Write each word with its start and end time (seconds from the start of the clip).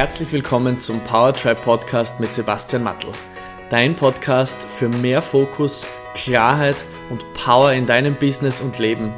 herzlich 0.00 0.32
willkommen 0.32 0.78
zum 0.78 1.00
Powertribe 1.00 1.60
Podcast 1.60 2.20
mit 2.20 2.32
Sebastian 2.32 2.82
Mattel. 2.82 3.10
Dein 3.68 3.96
Podcast 3.96 4.62
für 4.62 4.88
mehr 4.88 5.20
Fokus, 5.20 5.86
Klarheit 6.14 6.76
und 7.10 7.22
Power 7.34 7.74
in 7.74 7.84
deinem 7.84 8.14
Business 8.14 8.62
und 8.62 8.78
Leben. 8.78 9.12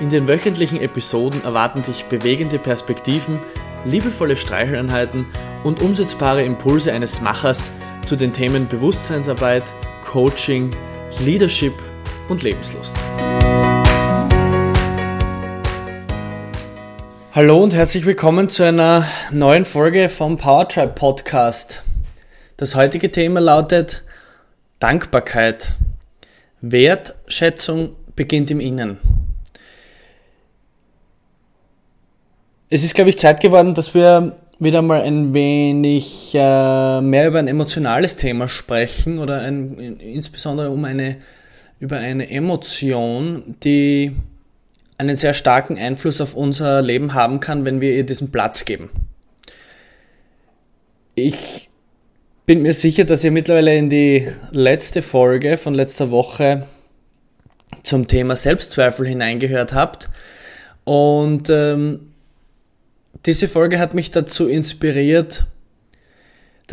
In 0.00 0.10
den 0.10 0.28
wöchentlichen 0.28 0.82
Episoden 0.82 1.42
erwarten 1.44 1.80
dich 1.80 2.04
bewegende 2.04 2.58
Perspektiven, 2.58 3.38
liebevolle 3.86 4.36
Streicheleinheiten 4.36 5.24
und 5.64 5.80
umsetzbare 5.80 6.42
Impulse 6.42 6.92
eines 6.92 7.22
Machers 7.22 7.72
zu 8.04 8.14
den 8.14 8.34
Themen 8.34 8.68
Bewusstseinsarbeit, 8.68 9.64
Coaching, 10.04 10.76
Leadership 11.20 11.72
und 12.28 12.42
Lebenslust. 12.42 12.98
Hallo 17.34 17.62
und 17.62 17.72
herzlich 17.72 18.04
willkommen 18.04 18.50
zu 18.50 18.62
einer 18.62 19.08
neuen 19.30 19.64
Folge 19.64 20.10
vom 20.10 20.36
Powertribe 20.36 20.92
Podcast. 20.92 21.82
Das 22.58 22.74
heutige 22.74 23.10
Thema 23.10 23.40
lautet 23.40 24.02
Dankbarkeit. 24.80 25.74
Wertschätzung 26.60 27.96
beginnt 28.14 28.50
im 28.50 28.60
Innen. 28.60 28.98
Es 32.68 32.84
ist, 32.84 32.94
glaube 32.94 33.08
ich, 33.08 33.16
Zeit 33.16 33.40
geworden, 33.40 33.72
dass 33.72 33.94
wir 33.94 34.36
wieder 34.58 34.82
mal 34.82 35.00
ein 35.00 35.32
wenig 35.32 36.34
äh, 36.34 37.00
mehr 37.00 37.28
über 37.28 37.38
ein 37.38 37.48
emotionales 37.48 38.16
Thema 38.16 38.46
sprechen 38.46 39.18
oder 39.18 39.40
ein, 39.40 39.78
insbesondere 40.00 40.68
um 40.68 40.84
eine, 40.84 41.16
über 41.80 41.96
eine 41.96 42.28
Emotion, 42.28 43.56
die 43.64 44.14
einen 45.02 45.16
sehr 45.16 45.34
starken 45.34 45.76
Einfluss 45.76 46.20
auf 46.20 46.34
unser 46.34 46.80
Leben 46.80 47.14
haben 47.14 47.40
kann, 47.40 47.64
wenn 47.64 47.80
wir 47.80 47.92
ihr 47.92 48.06
diesen 48.06 48.30
Platz 48.30 48.64
geben. 48.64 48.88
Ich 51.14 51.68
bin 52.46 52.62
mir 52.62 52.72
sicher, 52.72 53.04
dass 53.04 53.24
ihr 53.24 53.30
mittlerweile 53.30 53.76
in 53.76 53.90
die 53.90 54.28
letzte 54.50 55.02
Folge 55.02 55.56
von 55.56 55.74
letzter 55.74 56.10
Woche 56.10 56.66
zum 57.82 58.06
Thema 58.06 58.36
Selbstzweifel 58.36 59.06
hineingehört 59.06 59.74
habt. 59.74 60.08
Und 60.84 61.50
ähm, 61.50 62.12
diese 63.26 63.48
Folge 63.48 63.78
hat 63.78 63.94
mich 63.94 64.10
dazu 64.10 64.48
inspiriert, 64.48 65.46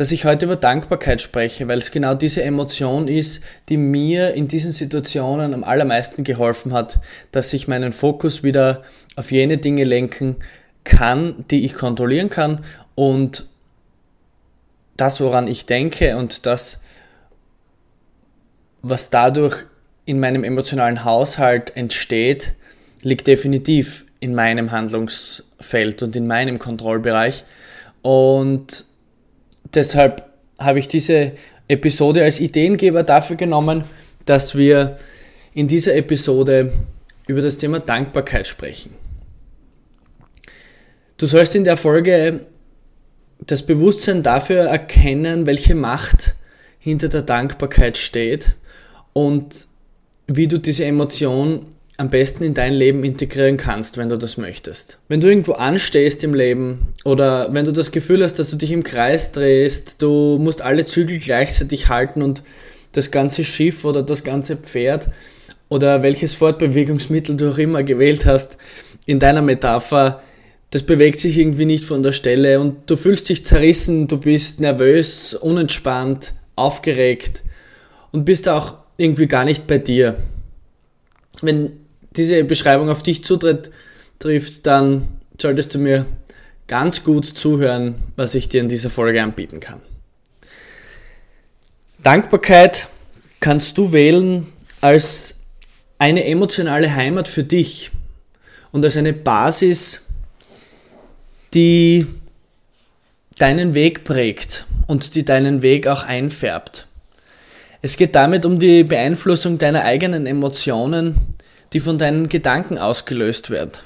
dass 0.00 0.12
ich 0.12 0.24
heute 0.24 0.46
über 0.46 0.56
Dankbarkeit 0.56 1.20
spreche, 1.20 1.68
weil 1.68 1.76
es 1.76 1.90
genau 1.90 2.14
diese 2.14 2.42
Emotion 2.42 3.06
ist, 3.06 3.44
die 3.68 3.76
mir 3.76 4.32
in 4.32 4.48
diesen 4.48 4.72
Situationen 4.72 5.52
am 5.52 5.62
allermeisten 5.62 6.24
geholfen 6.24 6.72
hat, 6.72 7.00
dass 7.32 7.52
ich 7.52 7.68
meinen 7.68 7.92
Fokus 7.92 8.42
wieder 8.42 8.82
auf 9.16 9.30
jene 9.30 9.58
Dinge 9.58 9.84
lenken 9.84 10.36
kann, 10.84 11.44
die 11.50 11.66
ich 11.66 11.74
kontrollieren 11.74 12.30
kann 12.30 12.64
und 12.94 13.46
das, 14.96 15.20
woran 15.20 15.46
ich 15.46 15.66
denke 15.66 16.16
und 16.16 16.46
das, 16.46 16.80
was 18.80 19.10
dadurch 19.10 19.66
in 20.06 20.18
meinem 20.18 20.44
emotionalen 20.44 21.04
Haushalt 21.04 21.76
entsteht, 21.76 22.54
liegt 23.02 23.26
definitiv 23.26 24.06
in 24.18 24.34
meinem 24.34 24.70
Handlungsfeld 24.70 26.02
und 26.02 26.16
in 26.16 26.26
meinem 26.26 26.58
Kontrollbereich. 26.58 27.44
Und 28.00 28.86
deshalb 29.74 30.24
habe 30.58 30.78
ich 30.78 30.88
diese 30.88 31.32
Episode 31.68 32.24
als 32.24 32.40
Ideengeber 32.40 33.02
dafür 33.02 33.36
genommen, 33.36 33.84
dass 34.24 34.54
wir 34.54 34.96
in 35.54 35.68
dieser 35.68 35.94
Episode 35.94 36.72
über 37.26 37.42
das 37.42 37.58
Thema 37.58 37.80
Dankbarkeit 37.80 38.46
sprechen. 38.46 38.94
Du 41.16 41.26
sollst 41.26 41.54
in 41.54 41.64
der 41.64 41.76
Folge 41.76 42.46
das 43.46 43.64
Bewusstsein 43.64 44.22
dafür 44.22 44.62
erkennen, 44.64 45.46
welche 45.46 45.74
Macht 45.74 46.34
hinter 46.78 47.08
der 47.08 47.22
Dankbarkeit 47.22 47.98
steht 47.98 48.56
und 49.12 49.66
wie 50.26 50.48
du 50.48 50.58
diese 50.58 50.84
Emotion 50.84 51.66
am 52.00 52.08
besten 52.08 52.44
in 52.44 52.54
dein 52.54 52.72
Leben 52.72 53.04
integrieren 53.04 53.58
kannst, 53.58 53.98
wenn 53.98 54.08
du 54.08 54.16
das 54.16 54.38
möchtest. 54.38 54.98
Wenn 55.08 55.20
du 55.20 55.28
irgendwo 55.28 55.52
anstehst 55.52 56.24
im 56.24 56.32
Leben 56.32 56.94
oder 57.04 57.52
wenn 57.52 57.66
du 57.66 57.72
das 57.72 57.92
Gefühl 57.92 58.24
hast, 58.24 58.38
dass 58.38 58.50
du 58.50 58.56
dich 58.56 58.72
im 58.72 58.84
Kreis 58.84 59.32
drehst, 59.32 60.00
du 60.00 60.38
musst 60.38 60.62
alle 60.62 60.86
Zügel 60.86 61.18
gleichzeitig 61.18 61.90
halten 61.90 62.22
und 62.22 62.42
das 62.92 63.10
ganze 63.10 63.44
Schiff 63.44 63.84
oder 63.84 64.02
das 64.02 64.24
ganze 64.24 64.56
Pferd 64.56 65.10
oder 65.68 66.02
welches 66.02 66.34
Fortbewegungsmittel 66.34 67.36
du 67.36 67.50
auch 67.50 67.58
immer 67.58 67.82
gewählt 67.82 68.24
hast 68.24 68.56
in 69.04 69.18
deiner 69.18 69.42
Metapher, 69.42 70.22
das 70.70 70.84
bewegt 70.84 71.20
sich 71.20 71.36
irgendwie 71.36 71.66
nicht 71.66 71.84
von 71.84 72.02
der 72.02 72.12
Stelle 72.12 72.60
und 72.60 72.90
du 72.90 72.96
fühlst 72.96 73.28
dich 73.28 73.44
zerrissen, 73.44 74.08
du 74.08 74.16
bist 74.16 74.58
nervös, 74.58 75.34
unentspannt, 75.34 76.32
aufgeregt 76.56 77.42
und 78.10 78.24
bist 78.24 78.48
auch 78.48 78.78
irgendwie 78.96 79.26
gar 79.26 79.44
nicht 79.44 79.66
bei 79.66 79.76
dir. 79.76 80.16
Wenn 81.42 81.72
diese 82.16 82.44
Beschreibung 82.44 82.88
auf 82.88 83.02
dich 83.02 83.24
zutritt, 83.24 83.70
trifft, 84.18 84.66
dann 84.66 85.08
solltest 85.40 85.74
du 85.74 85.78
mir 85.78 86.06
ganz 86.66 87.02
gut 87.04 87.26
zuhören, 87.26 87.96
was 88.16 88.34
ich 88.34 88.48
dir 88.48 88.60
in 88.60 88.68
dieser 88.68 88.90
Folge 88.90 89.22
anbieten 89.22 89.60
kann. 89.60 89.80
Dankbarkeit 92.02 92.88
kannst 93.40 93.76
du 93.76 93.92
wählen 93.92 94.46
als 94.80 95.40
eine 95.98 96.24
emotionale 96.24 96.94
Heimat 96.94 97.28
für 97.28 97.44
dich 97.44 97.90
und 98.72 98.84
als 98.84 98.96
eine 98.96 99.12
Basis, 99.12 100.06
die 101.52 102.06
deinen 103.36 103.74
Weg 103.74 104.04
prägt 104.04 104.66
und 104.86 105.14
die 105.14 105.24
deinen 105.24 105.62
Weg 105.62 105.86
auch 105.86 106.04
einfärbt. 106.04 106.86
Es 107.82 107.96
geht 107.96 108.14
damit 108.14 108.44
um 108.44 108.58
die 108.58 108.84
Beeinflussung 108.84 109.58
deiner 109.58 109.84
eigenen 109.84 110.26
Emotionen 110.26 111.16
die 111.72 111.80
von 111.80 111.98
deinen 111.98 112.28
Gedanken 112.28 112.78
ausgelöst 112.78 113.50
werd, 113.50 113.84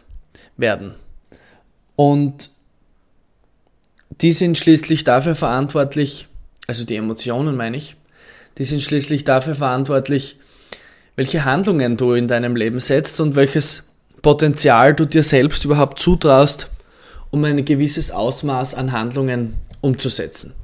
werden. 0.57 0.95
Und 1.97 2.51
die 4.21 4.33
sind 4.33 4.59
schließlich 4.59 5.05
dafür 5.05 5.35
verantwortlich, 5.35 6.29
also 6.67 6.85
die 6.85 6.97
Emotionen 6.97 7.57
meine 7.57 7.77
ich, 7.77 7.97
die 8.59 8.65
sind 8.65 8.83
schließlich 8.83 9.25
dafür 9.25 9.55
verantwortlich, 9.55 10.39
welche 11.17 11.45
Handlungen 11.45 11.97
du 11.97 12.13
in 12.13 12.29
deinem 12.29 12.57
Leben 12.57 12.81
setzt 12.81 13.21
und 13.21 13.35
welches 13.35 13.85
Potenzial 14.23 14.95
du 14.95 15.05
dir 15.05 15.23
selbst 15.23 15.65
überhaupt 15.65 15.99
zutraust, 15.99 16.69
um 17.31 17.45
ein 17.45 17.65
gewisses 17.65 18.11
Ausmaß 18.11 18.75
an 18.75 18.93
Handlungen 18.93 19.55
umzusetzen. 19.81 20.55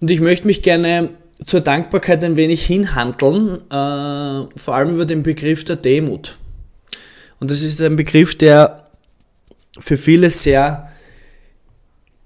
Und 0.00 0.10
ich 0.10 0.20
möchte 0.20 0.46
mich 0.46 0.62
gerne 0.62 1.10
zur 1.44 1.60
Dankbarkeit 1.60 2.22
ein 2.24 2.36
wenig 2.36 2.64
hinhandeln, 2.66 3.60
äh, 3.70 4.58
vor 4.58 4.74
allem 4.74 4.94
über 4.94 5.06
den 5.06 5.22
Begriff 5.22 5.64
der 5.64 5.76
Demut. 5.76 6.36
Und 7.40 7.50
das 7.50 7.62
ist 7.62 7.80
ein 7.80 7.96
Begriff, 7.96 8.36
der 8.36 8.88
für 9.78 9.96
viele 9.96 10.30
sehr 10.30 10.92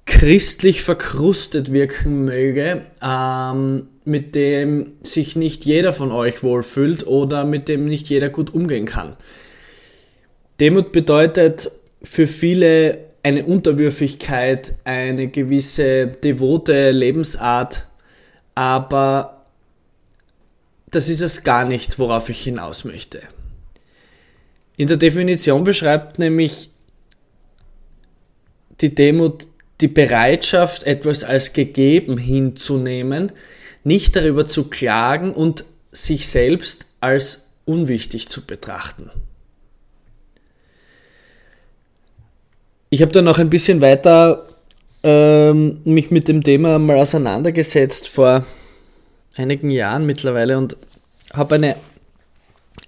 christlich 0.06 0.82
verkrustet 0.82 1.72
wirken 1.72 2.24
möge, 2.24 2.82
ähm, 3.02 3.88
mit 4.04 4.34
dem 4.34 4.94
sich 5.02 5.36
nicht 5.36 5.64
jeder 5.64 5.92
von 5.92 6.10
euch 6.10 6.42
wohlfühlt 6.42 7.06
oder 7.06 7.44
mit 7.44 7.68
dem 7.68 7.84
nicht 7.84 8.08
jeder 8.08 8.28
gut 8.28 8.52
umgehen 8.52 8.86
kann. 8.86 9.16
Demut 10.58 10.92
bedeutet 10.92 11.70
für 12.02 12.26
viele 12.26 12.98
eine 13.22 13.44
Unterwürfigkeit, 13.44 14.74
eine 14.84 15.28
gewisse 15.28 16.08
devote 16.08 16.90
Lebensart, 16.90 17.86
aber 18.54 19.44
das 20.90 21.08
ist 21.08 21.22
es 21.22 21.42
gar 21.42 21.64
nicht, 21.64 21.98
worauf 21.98 22.28
ich 22.28 22.42
hinaus 22.42 22.84
möchte. 22.84 23.22
In 24.76 24.88
der 24.88 24.96
Definition 24.96 25.64
beschreibt 25.64 26.18
nämlich 26.18 26.70
die 28.80 28.94
Demut 28.94 29.46
die 29.80 29.88
Bereitschaft, 29.88 30.84
etwas 30.84 31.24
als 31.24 31.52
gegeben 31.52 32.16
hinzunehmen, 32.16 33.32
nicht 33.84 34.14
darüber 34.14 34.46
zu 34.46 34.68
klagen 34.68 35.34
und 35.34 35.64
sich 35.90 36.28
selbst 36.28 36.86
als 37.00 37.48
unwichtig 37.64 38.28
zu 38.28 38.46
betrachten. 38.46 39.10
Ich 42.90 43.02
habe 43.02 43.12
dann 43.12 43.24
noch 43.24 43.38
ein 43.38 43.50
bisschen 43.50 43.80
weiter 43.80 44.46
ähm, 45.02 45.80
mich 45.84 46.10
mit 46.10 46.28
dem 46.28 46.42
Thema 46.42 46.78
mal 46.78 46.98
auseinandergesetzt 46.98 48.08
vor 48.08 48.44
einigen 49.36 49.70
Jahren 49.70 50.06
mittlerweile 50.06 50.58
und 50.58 50.76
habe 51.32 51.56
eine 51.56 51.76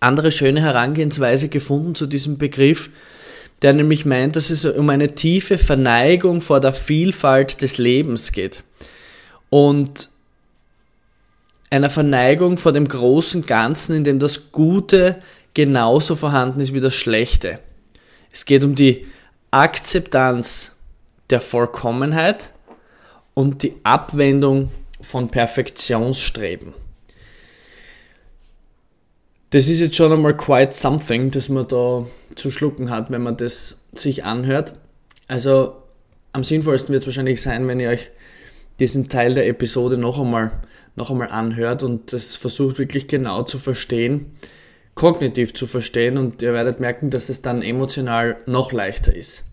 andere 0.01 0.31
schöne 0.31 0.63
Herangehensweise 0.63 1.49
gefunden 1.49 1.95
zu 1.95 2.07
diesem 2.07 2.39
Begriff, 2.39 2.91
der 3.63 3.73
nämlich 3.73 4.05
meint, 4.05 4.37
dass 4.37 4.51
es 4.51 4.65
um 4.65 4.91
eine 4.91 5.15
tiefe 5.15 5.57
Verneigung 5.57 6.41
vor 6.41 6.61
der 6.61 6.75
Vielfalt 6.75 7.63
des 7.63 7.79
Lebens 7.79 8.33
geht. 8.33 8.63
Und 9.49 10.11
einer 11.71 11.91
Verneigung 11.91 12.59
vor 12.59 12.73
dem 12.73 12.87
großen 12.87 13.47
Ganzen, 13.47 13.97
in 13.97 14.05
dem 14.05 14.19
das 14.19 14.53
Gute 14.53 15.17
genauso 15.55 16.15
vorhanden 16.17 16.61
ist 16.61 16.75
wie 16.75 16.81
das 16.81 16.95
Schlechte. 16.95 17.59
Es 18.31 18.45
geht 18.45 18.65
um 18.65 18.75
die 18.75 19.07
Akzeptanz 19.51 20.64
der 21.31 21.41
Vollkommenheit 21.41 22.53
und 23.35 23.63
die 23.63 23.75
Abwendung 23.83 24.71
von 25.01 25.29
Perfektionsstreben. 25.29 26.75
Das 29.51 29.69
ist 29.69 29.81
jetzt 29.81 29.97
schon 29.97 30.13
einmal 30.13 30.37
quite 30.37 30.73
something, 30.73 31.31
das 31.31 31.49
man 31.49 31.69
da 31.69 32.07
zu 32.35 32.51
schlucken 32.51 32.91
hat, 32.91 33.11
wenn 33.11 33.23
man 33.23 33.37
das 33.37 33.85
sich 33.93 34.25
anhört. 34.25 34.75
Also 35.29 35.77
am 36.33 36.43
sinnvollsten 36.43 36.93
wird 36.93 37.03
es 37.03 37.07
wahrscheinlich 37.07 37.41
sein, 37.41 37.69
wenn 37.69 37.79
ihr 37.79 37.91
euch 37.91 38.11
diesen 38.81 39.09
Teil 39.09 39.35
der 39.35 39.47
Episode 39.47 39.97
noch 39.97 40.19
einmal, 40.19 40.51
noch 40.97 41.11
einmal 41.11 41.29
anhört 41.29 41.85
und 41.85 42.13
das 42.13 42.35
versucht 42.35 42.79
wirklich 42.79 43.07
genau 43.07 43.45
zu 43.45 43.59
verstehen, 43.59 44.33
kognitiv 44.97 45.55
zu 45.55 45.67
verstehen 45.67 46.19
und 46.19 46.43
ihr 46.43 46.53
werdet 46.53 46.81
merken, 46.81 47.11
dass 47.11 47.29
es 47.29 47.41
dann 47.41 47.63
emotional 47.63 48.39
noch 48.47 48.73
leichter 48.73 49.15
ist. 49.15 49.45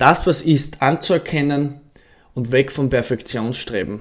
Das, 0.00 0.26
was 0.26 0.40
ist, 0.40 0.80
anzuerkennen 0.80 1.78
und 2.32 2.52
weg 2.52 2.72
vom 2.72 2.88
Perfektionsstreben. 2.88 4.00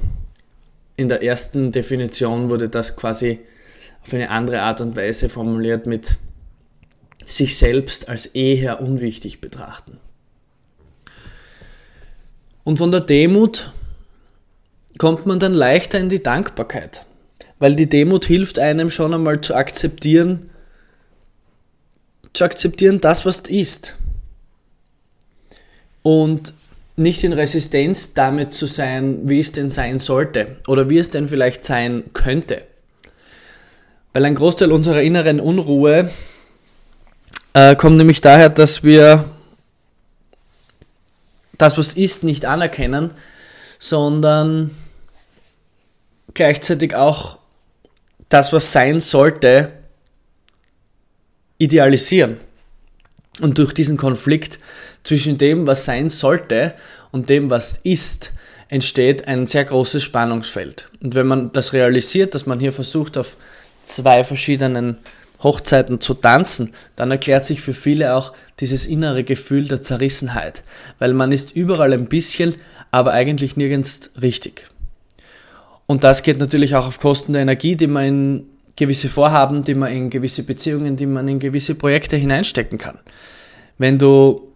In 0.96 1.10
der 1.10 1.22
ersten 1.24 1.74
Definition 1.74 2.50
wurde 2.50 2.70
das 2.70 2.96
quasi 2.96 3.42
auf 4.02 4.14
eine 4.14 4.30
andere 4.30 4.62
Art 4.62 4.80
und 4.80 4.96
Weise 4.96 5.28
formuliert 5.28 5.88
mit 5.88 6.16
sich 7.26 7.58
selbst 7.58 8.08
als 8.08 8.28
eher 8.28 8.82
unwichtig 8.82 9.42
betrachten. 9.42 10.00
Und 12.64 12.78
von 12.78 12.92
der 12.92 13.02
Demut 13.02 13.74
kommt 14.98 15.26
man 15.26 15.40
dann 15.40 15.54
leichter 15.54 16.00
in 16.00 16.08
die 16.08 16.24
Dankbarkeit, 16.24 17.06
weil 17.58 17.76
die 17.76 17.90
Demut 17.90 18.24
hilft 18.24 18.58
einem 18.58 18.90
schon 18.90 19.14
einmal 19.14 19.42
zu 19.42 19.54
akzeptieren, 19.54 20.50
zu 22.34 22.46
akzeptieren 22.46 23.02
das, 23.02 23.26
was 23.26 23.42
ist. 23.42 23.98
Und 26.04 26.54
nicht 26.96 27.24
in 27.24 27.34
Resistenz 27.34 28.14
damit 28.14 28.54
zu 28.54 28.66
sein, 28.66 29.30
wie 29.30 29.40
es 29.40 29.54
denn 29.54 29.70
sein 29.70 30.00
sollte 30.00 30.58
oder 30.68 30.90
wie 30.90 30.98
es 30.98 31.10
denn 31.10 31.28
vielleicht 31.28 31.64
sein 31.64 32.04
könnte. 32.14 32.64
Weil 34.12 34.26
ein 34.26 34.36
Großteil 34.36 34.72
unserer 34.72 35.02
inneren 35.02 35.40
Unruhe 35.40 36.12
äh, 37.54 37.76
kommt 37.76 37.98
nämlich 37.98 38.22
daher, 38.22 38.50
dass 38.50 38.84
wir 38.84 39.26
das, 41.58 41.78
was 41.78 41.94
ist, 41.94 42.24
nicht 42.24 42.46
anerkennen, 42.46 43.12
sondern 43.80 44.72
gleichzeitig 46.34 46.96
auch 46.96 47.38
das, 48.28 48.52
was 48.52 48.72
sein 48.72 49.00
sollte, 49.00 49.72
idealisieren. 51.58 52.38
Und 53.42 53.58
durch 53.58 53.74
diesen 53.74 53.98
Konflikt 53.98 54.60
zwischen 55.04 55.38
dem, 55.38 55.66
was 55.66 55.86
sein 55.86 56.10
sollte 56.10 56.74
und 57.12 57.30
dem, 57.30 57.50
was 57.50 57.80
ist, 57.84 58.32
entsteht 58.68 59.28
ein 59.28 59.48
sehr 59.48 59.66
großes 59.66 60.04
Spannungsfeld. 60.04 60.90
Und 61.02 61.16
wenn 61.16 61.28
man 61.28 61.52
das 61.54 61.74
realisiert, 61.74 62.36
dass 62.36 62.46
man 62.46 62.60
hier 62.60 62.72
versucht, 62.72 63.18
auf 63.18 63.38
zwei 63.84 64.24
verschiedenen 64.24 64.98
Hochzeiten 65.42 66.02
zu 66.02 66.14
tanzen, 66.14 66.74
dann 66.96 67.12
erklärt 67.12 67.46
sich 67.46 67.62
für 67.62 67.74
viele 67.74 68.14
auch 68.14 68.34
dieses 68.60 68.86
innere 68.86 69.24
Gefühl 69.24 69.68
der 69.68 69.82
Zerrissenheit, 69.82 70.64
weil 71.00 71.14
man 71.14 71.32
ist 71.32 71.56
überall 71.56 71.94
ein 71.94 72.08
bisschen, 72.08 72.56
aber 72.92 73.14
eigentlich 73.14 73.56
nirgends 73.56 74.12
richtig. 74.22 74.68
Und 75.86 76.04
das 76.04 76.24
geht 76.24 76.38
natürlich 76.40 76.76
auch 76.76 76.86
auf 76.86 77.00
Kosten 77.00 77.34
der 77.34 77.42
Energie, 77.42 77.76
die 77.76 77.88
man 77.88 78.06
in 78.06 78.46
gewisse 78.80 79.10
Vorhaben, 79.10 79.64
die 79.64 79.76
man 79.76 79.92
in 79.92 80.10
gewisse 80.10 80.44
Beziehungen, 80.44 80.96
die 80.96 81.06
man 81.06 81.28
in 81.28 81.38
gewisse 81.38 81.76
Projekte 81.76 82.16
hineinstecken 82.16 82.78
kann. 82.78 82.98
Wenn 83.78 84.00
du 84.00 84.54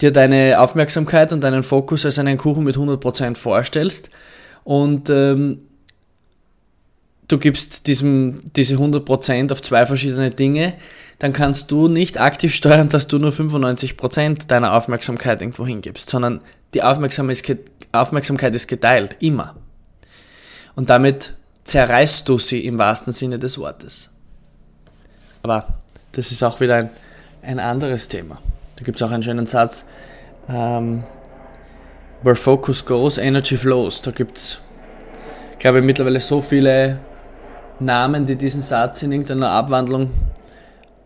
dir 0.00 0.12
deine 0.12 0.60
Aufmerksamkeit 0.60 1.32
und 1.32 1.42
deinen 1.42 1.62
Fokus 1.62 2.06
als 2.06 2.18
einen 2.18 2.38
Kuchen 2.38 2.64
mit 2.64 2.76
100% 2.76 3.36
vorstellst 3.36 4.10
und 4.62 5.10
ähm, 5.10 5.62
du 7.28 7.38
gibst 7.38 7.86
diesem, 7.86 8.42
diese 8.56 8.76
100% 8.76 9.52
auf 9.52 9.60
zwei 9.60 9.86
verschiedene 9.86 10.30
Dinge, 10.30 10.74
dann 11.18 11.32
kannst 11.32 11.70
du 11.70 11.88
nicht 11.88 12.20
aktiv 12.20 12.54
steuern, 12.54 12.88
dass 12.88 13.08
du 13.08 13.18
nur 13.18 13.32
95% 13.32 14.46
deiner 14.46 14.74
Aufmerksamkeit 14.74 15.40
irgendwo 15.40 15.66
hingibst, 15.66 16.08
sondern 16.08 16.40
die 16.74 16.82
Aufmerksamkeit 16.82 18.54
ist 18.54 18.68
geteilt, 18.68 19.16
immer. 19.20 19.56
Und 20.76 20.90
damit 20.90 21.34
zerreißt 21.64 22.28
du 22.28 22.38
sie 22.38 22.64
im 22.64 22.78
wahrsten 22.78 23.12
Sinne 23.12 23.38
des 23.38 23.58
Wortes. 23.58 24.10
Aber 25.42 25.66
das 26.12 26.30
ist 26.30 26.42
auch 26.42 26.60
wieder 26.60 26.76
ein, 26.76 26.90
ein 27.42 27.58
anderes 27.58 28.08
Thema. 28.08 28.40
Da 28.76 28.84
gibt 28.84 29.00
es 29.00 29.02
auch 29.02 29.10
einen 29.10 29.22
schönen 29.22 29.46
Satz, 29.46 29.84
ähm, 30.48 31.04
Where 32.22 32.36
focus 32.36 32.86
goes, 32.86 33.18
energy 33.18 33.56
flows. 33.58 34.00
Da 34.00 34.10
gibt 34.10 34.38
es, 34.38 34.58
glaube 35.58 35.80
ich, 35.80 35.84
mittlerweile 35.84 36.20
so 36.20 36.40
viele 36.40 36.98
Namen, 37.80 38.24
die 38.24 38.36
diesen 38.36 38.62
Satz 38.62 39.02
in 39.02 39.12
irgendeiner 39.12 39.50
Abwandlung 39.50 40.10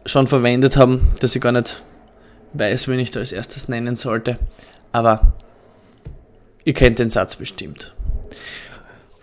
schon 0.07 0.29
verwendet 0.29 0.77
haben, 0.77 1.09
dass 1.19 1.35
ich 1.35 1.43
gar 1.43 1.51
nicht 1.51 1.83
weiß, 2.53 2.87
wen 2.87 3.01
ich 3.01 3.11
da 3.11 3.19
als 3.19 3.33
erstes 3.33 3.69
nennen 3.69 3.97
sollte. 3.97 4.39
Aber 4.93 5.33
ihr 6.65 6.75
kennt 6.75 7.01
den 7.01 7.11
Satz 7.11 7.35
bestimmt. 7.35 7.95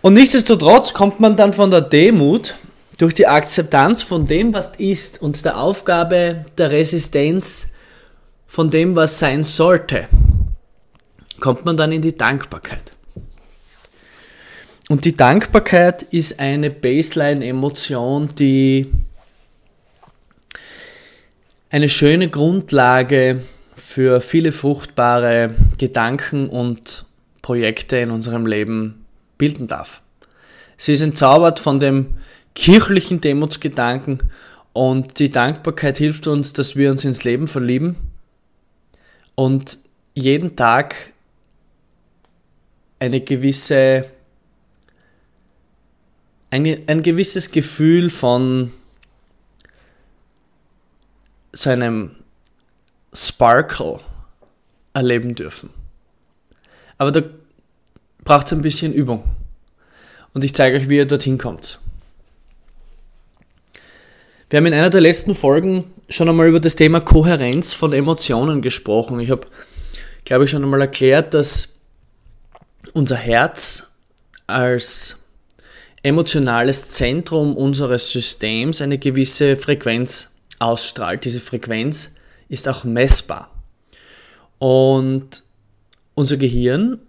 Und 0.02 0.14
nichtsdestotrotz 0.14 0.92
kommt 0.92 1.20
man 1.20 1.36
dann 1.36 1.52
von 1.52 1.70
der 1.70 1.80
Demut 1.80 2.54
durch 2.98 3.14
die 3.14 3.26
Akzeptanz 3.26 4.02
von 4.02 4.26
dem, 4.26 4.54
was 4.54 4.72
ist 4.76 5.20
und 5.20 5.44
der 5.44 5.58
Aufgabe 5.58 6.46
der 6.56 6.70
Resistenz 6.70 7.68
von 8.46 8.70
dem, 8.70 8.94
was 8.94 9.18
sein 9.18 9.44
sollte, 9.44 10.08
kommt 11.40 11.64
man 11.64 11.76
dann 11.76 11.92
in 11.92 12.02
die 12.02 12.16
Dankbarkeit. 12.16 12.92
Und 14.88 15.04
die 15.04 15.16
Dankbarkeit 15.16 16.02
ist 16.02 16.38
eine 16.38 16.70
Baseline-Emotion, 16.70 18.34
die 18.36 18.90
eine 21.70 21.88
schöne 21.88 22.30
Grundlage 22.30 23.42
für 23.74 24.20
viele 24.20 24.52
fruchtbare 24.52 25.54
Gedanken 25.76 26.48
und 26.48 27.04
Projekte 27.42 27.96
in 27.96 28.10
unserem 28.10 28.46
Leben 28.46 29.05
bilden 29.38 29.66
darf. 29.66 30.02
Sie 30.76 30.92
ist 30.92 31.00
entzaubert 31.00 31.58
von 31.58 31.78
dem 31.78 32.16
kirchlichen 32.54 33.20
Demutsgedanken 33.20 34.22
und 34.72 35.18
die 35.18 35.30
Dankbarkeit 35.30 35.98
hilft 35.98 36.26
uns, 36.26 36.52
dass 36.52 36.76
wir 36.76 36.90
uns 36.90 37.04
ins 37.04 37.24
Leben 37.24 37.46
verlieben 37.46 37.96
und 39.34 39.78
jeden 40.14 40.56
Tag 40.56 41.12
eine 42.98 43.20
gewisse 43.20 44.06
ein, 46.50 46.88
ein 46.88 47.02
gewisses 47.02 47.50
Gefühl 47.50 48.10
von 48.10 48.72
so 51.52 51.70
einem 51.70 52.16
Sparkle 53.12 54.00
erleben 54.92 55.34
dürfen. 55.34 55.70
Aber 56.98 57.12
da 57.12 57.22
braucht 58.26 58.48
es 58.48 58.52
ein 58.52 58.60
bisschen 58.60 58.92
Übung. 58.92 59.24
Und 60.34 60.44
ich 60.44 60.54
zeige 60.54 60.76
euch, 60.76 60.90
wie 60.90 60.96
ihr 60.96 61.06
dorthin 61.06 61.38
kommt. 61.38 61.78
Wir 64.50 64.58
haben 64.58 64.66
in 64.66 64.74
einer 64.74 64.90
der 64.90 65.00
letzten 65.00 65.34
Folgen 65.34 65.84
schon 66.10 66.28
einmal 66.28 66.48
über 66.48 66.60
das 66.60 66.76
Thema 66.76 67.00
Kohärenz 67.00 67.72
von 67.72 67.94
Emotionen 67.94 68.60
gesprochen. 68.60 69.18
Ich 69.20 69.30
habe, 69.30 69.46
glaube 70.24 70.44
ich, 70.44 70.50
schon 70.50 70.62
einmal 70.62 70.82
erklärt, 70.82 71.32
dass 71.32 71.76
unser 72.92 73.16
Herz 73.16 73.84
als 74.46 75.18
emotionales 76.02 76.92
Zentrum 76.92 77.56
unseres 77.56 78.12
Systems 78.12 78.82
eine 78.82 78.98
gewisse 78.98 79.56
Frequenz 79.56 80.30
ausstrahlt. 80.58 81.24
Diese 81.24 81.40
Frequenz 81.40 82.10
ist 82.48 82.68
auch 82.68 82.84
messbar. 82.84 83.50
Und 84.58 85.42
unser 86.14 86.36
Gehirn 86.36 87.00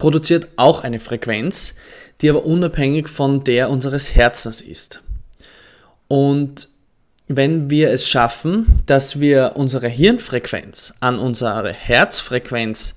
produziert 0.00 0.48
auch 0.56 0.82
eine 0.82 0.98
Frequenz, 0.98 1.76
die 2.20 2.28
aber 2.28 2.44
unabhängig 2.44 3.08
von 3.08 3.44
der 3.44 3.70
unseres 3.70 4.16
Herzens 4.16 4.60
ist. 4.60 5.02
Und 6.08 6.68
wenn 7.28 7.70
wir 7.70 7.92
es 7.92 8.08
schaffen, 8.08 8.66
dass 8.86 9.20
wir 9.20 9.52
unsere 9.54 9.88
Hirnfrequenz 9.88 10.94
an 10.98 11.20
unsere 11.20 11.72
Herzfrequenz 11.72 12.96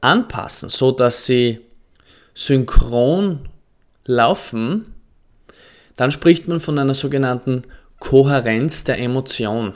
anpassen, 0.00 0.70
so 0.70 0.92
dass 0.92 1.26
sie 1.26 1.60
synchron 2.32 3.50
laufen, 4.06 4.94
dann 5.96 6.10
spricht 6.10 6.48
man 6.48 6.60
von 6.60 6.78
einer 6.78 6.94
sogenannten 6.94 7.64
Kohärenz 7.98 8.84
der 8.84 8.98
Emotion. 8.98 9.74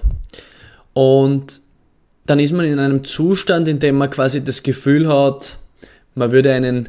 Und 0.94 1.60
dann 2.26 2.38
ist 2.38 2.52
man 2.52 2.64
in 2.64 2.78
einem 2.78 3.04
Zustand, 3.04 3.68
in 3.68 3.78
dem 3.78 3.96
man 3.96 4.10
quasi 4.10 4.42
das 4.42 4.62
Gefühl 4.62 5.08
hat, 5.08 5.58
man 6.14 6.32
würde 6.32 6.52
einen 6.52 6.88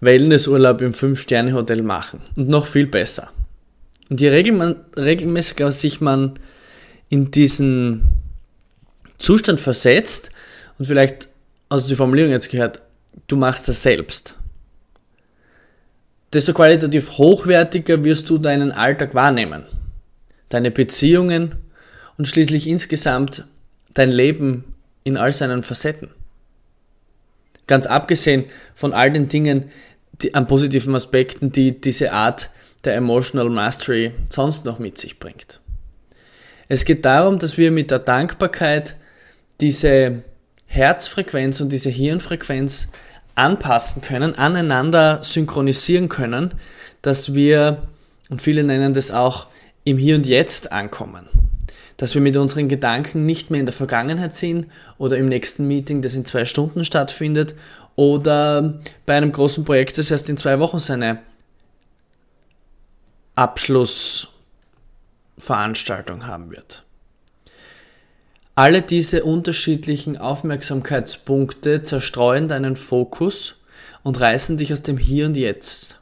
Wellnessurlaub 0.00 0.80
im 0.80 0.94
Fünf-Sterne-Hotel 0.94 1.82
machen. 1.82 2.20
Und 2.36 2.48
noch 2.48 2.66
viel 2.66 2.86
besser. 2.86 3.30
Und 4.08 4.20
je 4.20 4.30
regelmäßiger 4.30 5.72
sich 5.72 6.00
man 6.00 6.38
in 7.08 7.30
diesen 7.30 8.02
Zustand 9.18 9.60
versetzt 9.60 10.30
und 10.78 10.86
vielleicht 10.86 11.28
also 11.68 11.88
die 11.88 11.96
Formulierung 11.96 12.30
jetzt 12.30 12.50
gehört, 12.50 12.80
du 13.26 13.36
machst 13.36 13.68
das 13.68 13.82
selbst. 13.82 14.34
Desto 16.32 16.52
qualitativ 16.52 17.18
hochwertiger 17.18 18.04
wirst 18.04 18.28
du 18.30 18.38
deinen 18.38 18.72
Alltag 18.72 19.14
wahrnehmen, 19.14 19.64
deine 20.48 20.70
Beziehungen 20.70 21.56
und 22.16 22.26
schließlich 22.26 22.66
insgesamt 22.66 23.44
dein 23.94 24.10
Leben 24.10 24.74
in 25.04 25.16
all 25.16 25.32
seinen 25.32 25.62
Facetten. 25.62 26.10
Ganz 27.68 27.86
abgesehen 27.86 28.46
von 28.74 28.92
all 28.92 29.12
den 29.12 29.28
Dingen, 29.28 29.70
die, 30.20 30.34
an 30.34 30.48
positiven 30.48 30.96
Aspekten, 30.96 31.52
die 31.52 31.80
diese 31.80 32.12
Art 32.12 32.50
der 32.84 32.96
Emotional 32.96 33.48
Mastery 33.50 34.12
sonst 34.30 34.64
noch 34.64 34.80
mit 34.80 34.98
sich 34.98 35.20
bringt. 35.20 35.60
Es 36.66 36.84
geht 36.84 37.04
darum, 37.04 37.38
dass 37.38 37.56
wir 37.56 37.70
mit 37.70 37.90
der 37.90 38.00
Dankbarkeit 38.00 38.96
diese 39.60 40.22
Herzfrequenz 40.66 41.60
und 41.60 41.70
diese 41.70 41.90
Hirnfrequenz 41.90 42.88
anpassen 43.34 44.02
können, 44.02 44.34
aneinander 44.34 45.20
synchronisieren 45.22 46.08
können, 46.08 46.54
dass 47.02 47.32
wir, 47.32 47.88
und 48.28 48.42
viele 48.42 48.64
nennen 48.64 48.94
das 48.94 49.10
auch, 49.10 49.46
im 49.84 49.96
Hier 49.96 50.16
und 50.16 50.26
Jetzt 50.26 50.72
ankommen. 50.72 51.28
Dass 51.98 52.14
wir 52.14 52.22
mit 52.22 52.36
unseren 52.36 52.68
Gedanken 52.68 53.26
nicht 53.26 53.50
mehr 53.50 53.60
in 53.60 53.66
der 53.66 53.74
Vergangenheit 53.74 54.34
sind 54.34 54.68
oder 54.96 55.18
im 55.18 55.26
nächsten 55.26 55.68
Meeting, 55.68 56.00
das 56.00 56.14
in 56.14 56.24
zwei 56.24 56.46
Stunden 56.46 56.84
stattfindet 56.84 57.54
oder 57.96 58.78
bei 59.04 59.16
einem 59.16 59.32
großen 59.32 59.64
Projekt, 59.64 59.98
das 59.98 60.10
erst 60.10 60.30
in 60.30 60.38
zwei 60.38 60.58
Wochen 60.60 60.78
seine 60.78 61.20
Abschlussveranstaltung 63.34 66.26
haben 66.26 66.50
wird. 66.50 66.84
Alle 68.54 68.80
diese 68.82 69.22
unterschiedlichen 69.22 70.16
Aufmerksamkeitspunkte 70.16 71.84
zerstreuen 71.84 72.48
deinen 72.48 72.74
Fokus 72.74 73.54
und 74.02 74.18
reißen 74.18 74.56
dich 74.56 74.72
aus 74.72 74.82
dem 74.82 74.98
Hier 74.98 75.26
und 75.26 75.36
Jetzt. 75.36 76.00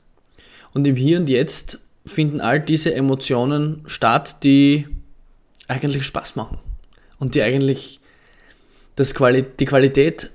Und 0.73 0.87
im 0.87 0.97
Hier 0.97 1.19
und 1.19 1.29
Jetzt 1.29 1.79
finden 2.07 2.41
all 2.41 2.61
diese 2.61 2.95
Emotionen 2.95 3.83
statt, 3.87 4.43
die 4.43 4.87
eigentlich 5.69 6.05
Spaß 6.05 6.37
machen 6.37 6.59
und 7.19 7.35
die 7.35 7.43
eigentlich 7.43 8.01
das 8.97 9.15
Quali 9.15 9.45
die 9.59 9.65
Qualität, 9.65 10.31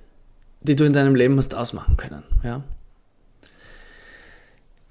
die 0.61 0.75
du 0.75 0.83
in 0.83 0.93
deinem 0.93 1.15
Leben 1.15 1.37
hast, 1.37 1.55
ausmachen 1.55 1.97
können. 1.97 2.23
Ja? 2.43 2.63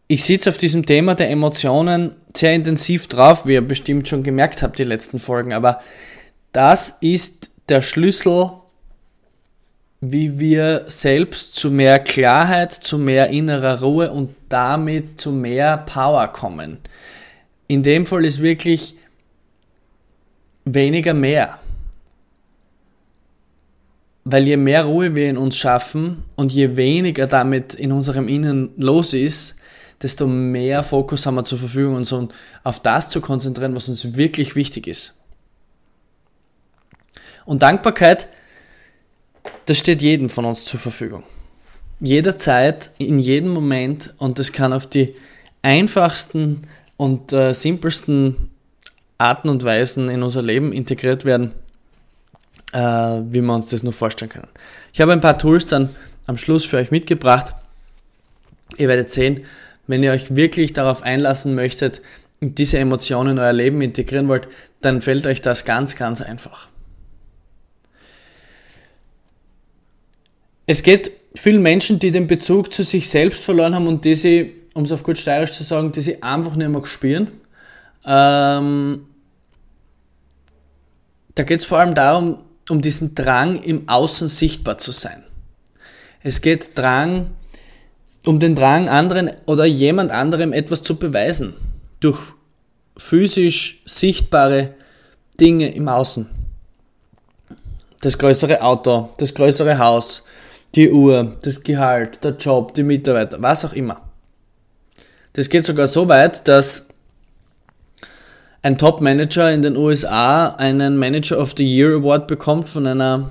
Ich 0.07 0.23
sitze 0.23 0.49
auf 0.49 0.57
diesem 0.57 0.85
Thema 0.85 1.15
der 1.15 1.29
Emotionen 1.29 2.11
sehr 2.35 2.53
intensiv 2.53 3.07
drauf, 3.07 3.45
wie 3.45 3.53
ihr 3.53 3.61
bestimmt 3.61 4.07
schon 4.07 4.23
gemerkt 4.23 4.61
habt, 4.61 4.77
die 4.77 4.83
letzten 4.83 5.19
Folgen, 5.19 5.53
aber 5.53 5.81
das 6.51 6.97
ist 7.01 7.49
der 7.69 7.81
Schlüssel 7.81 8.51
wie 10.11 10.39
wir 10.39 10.85
selbst 10.87 11.55
zu 11.55 11.71
mehr 11.71 11.99
Klarheit, 11.99 12.71
zu 12.71 12.97
mehr 12.97 13.29
innerer 13.29 13.81
Ruhe 13.81 14.11
und 14.11 14.35
damit 14.49 15.19
zu 15.19 15.31
mehr 15.31 15.77
Power 15.77 16.27
kommen. 16.27 16.79
In 17.67 17.83
dem 17.83 18.05
Fall 18.05 18.25
ist 18.25 18.41
wirklich 18.41 18.95
weniger 20.65 21.13
mehr. 21.13 21.59
Weil 24.23 24.43
je 24.47 24.57
mehr 24.57 24.85
Ruhe 24.85 25.15
wir 25.15 25.29
in 25.29 25.37
uns 25.37 25.57
schaffen 25.57 26.23
und 26.35 26.51
je 26.51 26.75
weniger 26.75 27.27
damit 27.27 27.73
in 27.73 27.91
unserem 27.91 28.27
Innen 28.27 28.71
los 28.77 29.13
ist, 29.13 29.55
desto 30.01 30.27
mehr 30.27 30.83
Fokus 30.83 31.25
haben 31.25 31.35
wir 31.35 31.43
zur 31.43 31.57
Verfügung, 31.57 31.95
uns 31.95 32.13
auf 32.63 32.79
das 32.81 33.09
zu 33.09 33.21
konzentrieren, 33.21 33.75
was 33.75 33.89
uns 33.89 34.15
wirklich 34.15 34.55
wichtig 34.55 34.87
ist. 34.87 35.13
Und 37.45 37.61
Dankbarkeit 37.61 38.27
das 39.65 39.77
steht 39.77 40.01
jedem 40.01 40.29
von 40.29 40.45
uns 40.45 40.65
zur 40.65 40.79
Verfügung. 40.79 41.23
Jederzeit, 41.99 42.91
in 42.97 43.19
jedem 43.19 43.49
Moment 43.49 44.13
und 44.17 44.37
das 44.37 44.51
kann 44.51 44.73
auf 44.73 44.87
die 44.87 45.15
einfachsten 45.61 46.63
und 46.97 47.33
äh, 47.33 47.53
simpelsten 47.53 48.51
Arten 49.17 49.49
und 49.49 49.63
Weisen 49.63 50.09
in 50.09 50.23
unser 50.23 50.41
Leben 50.41 50.73
integriert 50.73 51.25
werden, 51.25 51.51
äh, 52.73 52.79
wie 52.79 53.41
wir 53.41 53.53
uns 53.53 53.69
das 53.69 53.81
nur 53.81 53.93
vorstellen 53.93 54.29
können. 54.29 54.47
Ich 54.93 55.01
habe 55.01 55.13
ein 55.13 55.21
paar 55.21 55.37
Tools 55.37 55.65
dann 55.65 55.89
am 56.27 56.37
Schluss 56.37 56.65
für 56.65 56.77
euch 56.77 56.91
mitgebracht. 56.91 57.53
Ihr 58.77 58.87
werdet 58.87 59.11
sehen, 59.11 59.45
wenn 59.87 60.03
ihr 60.03 60.11
euch 60.11 60.35
wirklich 60.35 60.73
darauf 60.73 61.03
einlassen 61.03 61.55
möchtet 61.55 62.01
und 62.41 62.57
diese 62.57 62.79
Emotionen 62.79 63.31
in 63.31 63.39
euer 63.39 63.53
Leben 63.53 63.81
integrieren 63.81 64.27
wollt, 64.27 64.47
dann 64.81 65.01
fällt 65.01 65.27
euch 65.27 65.41
das 65.41 65.65
ganz, 65.65 65.95
ganz 65.95 66.21
einfach. 66.21 66.67
Es 70.67 70.83
geht 70.83 71.11
vielen 71.35 71.61
Menschen, 71.61 71.99
die 71.99 72.11
den 72.11 72.27
Bezug 72.27 72.73
zu 72.73 72.83
sich 72.83 73.09
selbst 73.09 73.43
verloren 73.43 73.75
haben 73.75 73.87
und 73.87 74.05
die 74.05 74.15
sie, 74.15 74.55
um 74.73 74.83
es 74.83 74.91
auf 74.91 75.03
gut 75.03 75.17
steirisch 75.17 75.51
zu 75.51 75.63
sagen, 75.63 75.91
die 75.91 76.01
sie 76.01 76.23
einfach 76.23 76.55
nicht 76.55 76.69
mehr 76.69 76.85
spüren. 76.85 77.27
Ähm, 78.05 79.05
da 81.35 81.43
geht 81.43 81.59
es 81.59 81.65
vor 81.65 81.79
allem 81.79 81.95
darum, 81.95 82.43
um 82.69 82.81
diesen 82.81 83.13
Drang, 83.13 83.61
im 83.61 83.87
Außen 83.87 84.29
sichtbar 84.29 84.77
zu 84.77 84.91
sein. 84.91 85.23
Es 86.23 86.41
geht 86.41 86.75
Drang, 86.75 87.31
um 88.25 88.39
den 88.39 88.55
Drang, 88.55 88.89
anderen 88.89 89.31
oder 89.45 89.65
jemand 89.65 90.11
anderem 90.11 90.53
etwas 90.53 90.81
zu 90.81 90.97
beweisen. 90.97 91.53
Durch 91.99 92.19
physisch 92.97 93.81
sichtbare 93.85 94.73
Dinge 95.39 95.73
im 95.73 95.87
Außen. 95.87 96.29
Das 98.01 98.17
größere 98.17 98.61
Auto, 98.61 99.09
das 99.17 99.33
größere 99.33 99.77
Haus, 99.77 100.23
die 100.75 100.91
Uhr, 100.91 101.37
das 101.41 101.63
Gehalt, 101.63 102.23
der 102.23 102.31
Job, 102.31 102.73
die 102.73 102.83
Mitarbeiter, 102.83 103.41
was 103.41 103.65
auch 103.65 103.73
immer. 103.73 104.01
Das 105.33 105.49
geht 105.49 105.65
sogar 105.65 105.87
so 105.87 106.07
weit, 106.07 106.47
dass 106.47 106.87
ein 108.61 108.77
Top-Manager 108.77 109.51
in 109.51 109.61
den 109.61 109.77
USA 109.77 110.47
einen 110.47 110.97
Manager 110.97 111.39
of 111.39 111.53
the 111.55 111.63
Year 111.63 111.95
Award 111.97 112.27
bekommt 112.27 112.67
von 112.69 112.87
einer 112.87 113.29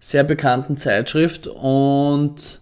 sehr 0.00 0.24
bekannten 0.24 0.76
Zeitschrift 0.76 1.46
und 1.46 2.60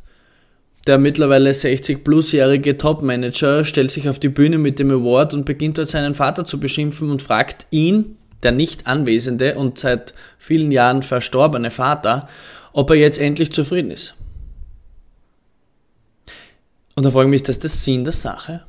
der 0.86 0.98
mittlerweile 0.98 1.50
60-plusjährige 1.50 2.76
Top-Manager 2.76 3.64
stellt 3.64 3.90
sich 3.90 4.08
auf 4.08 4.18
die 4.18 4.28
Bühne 4.28 4.58
mit 4.58 4.78
dem 4.78 4.90
Award 4.90 5.32
und 5.32 5.44
beginnt 5.46 5.78
dort 5.78 5.88
seinen 5.88 6.14
Vater 6.14 6.44
zu 6.44 6.60
beschimpfen 6.60 7.10
und 7.10 7.22
fragt 7.22 7.66
ihn, 7.70 8.16
der 8.42 8.52
nicht 8.52 8.86
anwesende 8.86 9.54
und 9.54 9.78
seit 9.78 10.12
vielen 10.38 10.70
Jahren 10.70 11.02
verstorbene 11.02 11.70
Vater, 11.70 12.28
ob 12.72 12.90
er 12.90 12.96
jetzt 12.96 13.18
endlich 13.18 13.50
zufrieden 13.52 13.90
ist. 13.90 14.14
Und 16.94 17.06
da 17.06 17.10
frage 17.10 17.26
ich 17.26 17.30
mich, 17.30 17.40
ist 17.40 17.48
das 17.48 17.58
der 17.58 17.70
Sinn 17.70 18.04
der 18.04 18.12
Sache? 18.12 18.62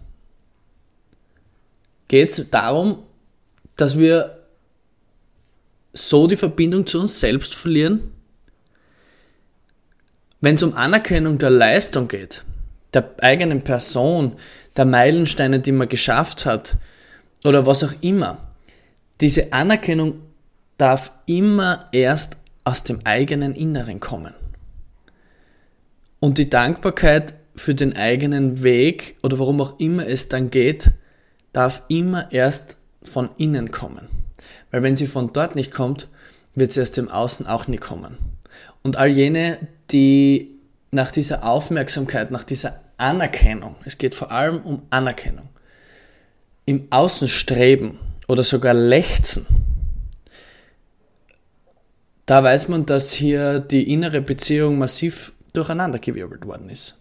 Geht 2.08 2.30
es 2.30 2.50
darum, 2.50 3.00
dass 3.76 4.00
wir 4.00 4.40
so 5.92 6.28
die 6.28 6.38
Verbindung 6.38 6.88
zu 6.88 7.02
uns 7.02 7.20
selbst 7.20 7.56
verlieren? 7.56 8.15
Wenn 10.46 10.54
es 10.58 10.62
um 10.62 10.76
Anerkennung 10.76 11.40
der 11.40 11.50
Leistung 11.50 12.08
geht, 12.08 12.44
der 12.94 13.16
eigenen 13.20 13.64
Person, 13.64 14.34
der 14.78 14.86
Meilensteine, 14.86 15.60
die 15.60 15.72
man 15.72 15.90
geschafft 15.90 16.46
hat 16.46 16.78
oder 17.44 17.66
was 17.66 17.84
auch 17.84 17.94
immer, 18.02 18.38
diese 19.22 19.54
Anerkennung 19.54 20.22
darf 20.78 21.12
immer 21.26 21.90
erst 21.92 22.38
aus 22.64 22.84
dem 22.84 23.00
eigenen 23.06 23.56
Inneren 23.56 24.00
kommen. 24.00 24.36
Und 26.20 26.38
die 26.38 26.48
Dankbarkeit 26.48 27.34
für 27.56 27.74
den 27.74 27.98
eigenen 27.98 28.62
Weg 28.62 29.18
oder 29.24 29.40
warum 29.40 29.60
auch 29.62 29.80
immer 29.80 30.06
es 30.06 30.30
dann 30.30 30.52
geht, 30.52 30.92
darf 31.54 31.82
immer 31.88 32.32
erst 32.32 32.78
von 33.02 33.30
innen 33.38 33.72
kommen. 33.72 34.10
Weil 34.70 34.84
wenn 34.84 34.96
sie 34.96 35.08
von 35.08 35.34
dort 35.34 35.56
nicht 35.56 35.72
kommt, 35.72 36.08
wird 36.54 36.72
sie 36.72 36.84
aus 36.84 36.92
dem 36.92 37.10
Außen 37.10 37.48
auch 37.48 37.68
nie 37.68 37.78
kommen. 37.78 38.20
Und 38.84 38.96
all 38.96 39.08
jene, 39.08 39.58
die 39.92 40.52
nach 40.92 41.12
dieser 41.12 41.44
Aufmerksamkeit, 41.44 42.32
nach 42.32 42.44
dieser 42.44 42.82
Anerkennung, 42.98 43.76
es 43.86 43.98
geht 43.98 44.16
vor 44.16 44.32
allem 44.32 44.62
um 44.62 44.84
Anerkennung, 44.90 45.50
im 46.66 46.88
Außen 46.90 47.28
streben 47.28 48.00
oder 48.28 48.44
sogar 48.44 48.74
lechzen, 48.74 49.46
da 52.26 52.44
weiß 52.44 52.70
man, 52.70 52.86
dass 52.86 53.12
hier 53.14 53.60
die 53.60 53.92
innere 53.92 54.22
Beziehung 54.22 54.78
massiv 54.80 55.34
durcheinandergewirbelt 55.54 56.46
worden 56.46 56.70
ist. 56.70 56.98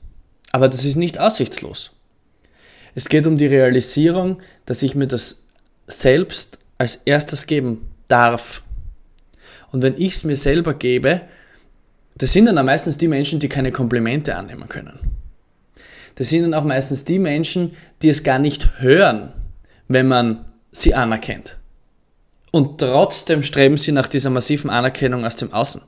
Aber 0.52 0.68
das 0.68 0.84
ist 0.84 0.96
nicht 0.96 1.18
aussichtslos. 1.18 1.92
Es 2.94 3.08
geht 3.08 3.26
um 3.26 3.38
die 3.38 3.46
Realisierung, 3.46 4.40
dass 4.66 4.82
ich 4.82 4.94
mir 4.94 5.06
das 5.06 5.42
selbst 5.86 6.58
als 6.78 6.96
erstes 7.06 7.46
geben 7.46 7.90
darf. 8.08 8.62
Und 9.72 9.82
wenn 9.82 9.96
ich 9.96 10.14
es 10.14 10.24
mir 10.24 10.36
selber 10.36 10.74
gebe, 10.74 11.22
das 12.16 12.32
sind 12.32 12.46
dann 12.46 12.58
auch 12.58 12.64
meistens 12.64 12.98
die 12.98 13.08
Menschen, 13.08 13.40
die 13.40 13.48
keine 13.48 13.72
Komplimente 13.72 14.36
annehmen 14.36 14.68
können. 14.68 14.98
Das 16.14 16.30
sind 16.30 16.42
dann 16.42 16.54
auch 16.54 16.64
meistens 16.64 17.04
die 17.04 17.18
Menschen, 17.18 17.72
die 18.02 18.08
es 18.08 18.22
gar 18.22 18.38
nicht 18.38 18.78
hören, 18.78 19.32
wenn 19.88 20.06
man 20.06 20.44
sie 20.70 20.94
anerkennt. 20.94 21.58
Und 22.52 22.78
trotzdem 22.78 23.42
streben 23.42 23.76
sie 23.76 23.90
nach 23.90 24.06
dieser 24.06 24.30
massiven 24.30 24.70
Anerkennung 24.70 25.24
aus 25.24 25.36
dem 25.36 25.52
Außen. 25.52 25.82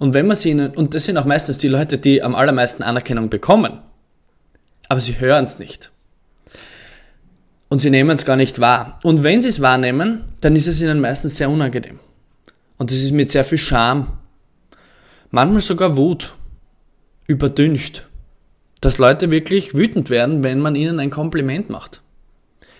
Und 0.00 0.14
wenn 0.14 0.26
man 0.26 0.36
sie 0.36 0.50
ihnen, 0.50 0.74
und 0.74 0.94
das 0.94 1.04
sind 1.04 1.18
auch 1.18 1.24
meistens 1.24 1.58
die 1.58 1.68
Leute, 1.68 1.98
die 1.98 2.22
am 2.22 2.34
allermeisten 2.34 2.82
Anerkennung 2.82 3.30
bekommen, 3.30 3.80
aber 4.88 5.00
sie 5.00 5.20
hören 5.20 5.44
es 5.44 5.60
nicht. 5.60 5.92
Und 7.68 7.80
sie 7.80 7.90
nehmen 7.90 8.16
es 8.16 8.24
gar 8.24 8.34
nicht 8.34 8.58
wahr. 8.58 8.98
Und 9.04 9.22
wenn 9.22 9.40
sie 9.40 9.48
es 9.48 9.60
wahrnehmen, 9.60 10.24
dann 10.40 10.56
ist 10.56 10.66
es 10.66 10.82
ihnen 10.82 11.00
meistens 11.00 11.36
sehr 11.36 11.48
unangenehm. 11.48 12.00
Und 12.78 12.90
das 12.90 12.98
ist 12.98 13.12
mit 13.12 13.30
sehr 13.30 13.44
viel 13.44 13.58
Scham, 13.58 14.18
manchmal 15.30 15.60
sogar 15.60 15.96
Wut, 15.96 16.34
überdüncht, 17.26 18.08
dass 18.80 18.98
Leute 18.98 19.30
wirklich 19.30 19.74
wütend 19.74 20.10
werden, 20.10 20.42
wenn 20.42 20.58
man 20.58 20.74
ihnen 20.74 21.00
ein 21.00 21.10
Kompliment 21.10 21.70
macht. 21.70 22.02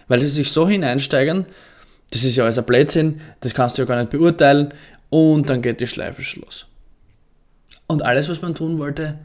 Weil 0.09 0.21
sie 0.21 0.28
sich 0.28 0.50
so 0.50 0.69
hineinsteigern, 0.69 1.47
das 2.11 2.25
ist 2.25 2.37
ja 2.37 2.45
alles 2.45 2.59
ein 2.59 2.64
Blödsinn, 2.64 3.21
das 3.40 3.54
kannst 3.54 3.78
du 3.78 3.83
ja 3.83 3.87
gar 3.87 3.97
nicht 3.97 4.11
beurteilen 4.11 4.75
und 5.09 5.49
dann 5.49 5.62
geht 5.62 5.80
die 5.80 5.87
Schleife 5.87 6.23
los. 6.40 6.66
Und 7.87 8.02
alles, 8.02 8.28
was 8.28 8.42
man 8.42 8.54
tun 8.54 8.78
wollte, 8.78 9.19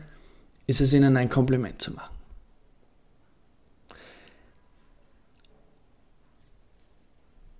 ist 0.67 0.81
es 0.81 0.93
ihnen 0.93 1.17
ein 1.17 1.29
Kompliment 1.29 1.81
zu 1.81 1.91
machen. 1.91 2.15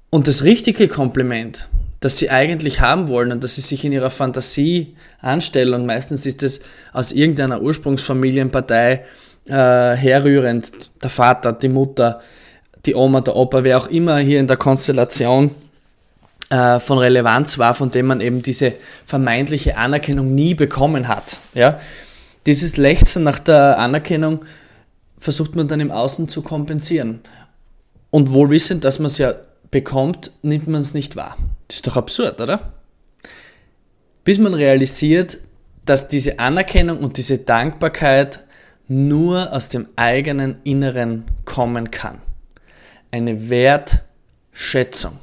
Und 0.09 0.27
das 0.27 0.43
richtige 0.43 0.87
Kompliment, 0.87 1.67
das 1.99 2.17
sie 2.17 2.29
eigentlich 2.29 2.81
haben 2.81 3.07
wollen 3.07 3.31
und 3.31 3.43
das 3.43 3.55
sie 3.55 3.61
sich 3.61 3.83
in 3.85 3.91
ihrer 3.91 4.09
Fantasie 4.09 4.95
anstellen, 5.21 5.73
und 5.73 5.85
meistens 5.85 6.25
ist 6.25 6.43
es 6.43 6.61
aus 6.93 7.11
irgendeiner 7.11 7.61
Ursprungsfamilienpartei 7.61 9.05
äh, 9.47 9.53
herrührend, 9.53 10.71
der 11.01 11.09
Vater, 11.09 11.53
die 11.53 11.69
Mutter, 11.69 12.21
die 12.85 12.95
Oma, 12.95 13.21
der 13.21 13.35
Opa, 13.35 13.63
wer 13.63 13.77
auch 13.77 13.87
immer 13.87 14.17
hier 14.17 14.39
in 14.39 14.47
der 14.47 14.57
Konstellation 14.57 15.51
äh, 16.49 16.79
von 16.79 16.97
Relevanz 16.97 17.57
war, 17.57 17.73
von 17.73 17.91
dem 17.91 18.07
man 18.07 18.21
eben 18.21 18.43
diese 18.43 18.73
vermeintliche 19.05 19.77
Anerkennung 19.77 20.35
nie 20.35 20.53
bekommen 20.53 21.07
hat. 21.07 21.39
Ja? 21.53 21.79
Dieses 22.45 22.77
Lechzen 22.77 23.23
nach 23.23 23.39
der 23.39 23.79
Anerkennung 23.79 24.45
versucht 25.17 25.55
man 25.55 25.67
dann 25.67 25.79
im 25.79 25.91
Außen 25.91 26.29
zu 26.29 26.41
kompensieren. 26.43 27.21
Und 28.11 28.31
wohl 28.31 28.49
wissend, 28.51 28.83
dass 28.83 28.99
man 28.99 29.07
es 29.07 29.17
ja 29.17 29.33
bekommt, 29.71 30.31
nimmt 30.41 30.67
man 30.67 30.81
es 30.81 30.93
nicht 30.93 31.15
wahr. 31.15 31.35
Das 31.67 31.77
ist 31.77 31.87
doch 31.87 31.97
absurd, 31.97 32.39
oder? 32.41 32.73
Bis 34.23 34.39
man 34.39 34.53
realisiert, 34.53 35.37
dass 35.85 36.07
diese 36.07 36.39
Anerkennung 36.39 36.99
und 36.99 37.17
diese 37.17 37.37
Dankbarkeit 37.37 38.39
nur 38.87 39.51
aus 39.53 39.69
dem 39.69 39.87
eigenen 39.95 40.57
Inneren 40.63 41.25
kommen 41.45 41.91
kann 41.91 42.21
eine 43.15 43.49
Wertschätzung. 43.49 45.19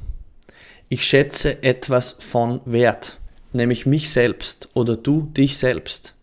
Ich 0.89 1.05
schätze 1.05 1.61
etwas 1.61 2.17
von 2.19 2.61
Wert, 2.65 3.17
nämlich 3.51 3.85
mich 3.85 4.11
selbst 4.11 4.69
oder 4.73 4.97
du 4.97 5.21
dich 5.21 5.57
selbst. 5.57 6.15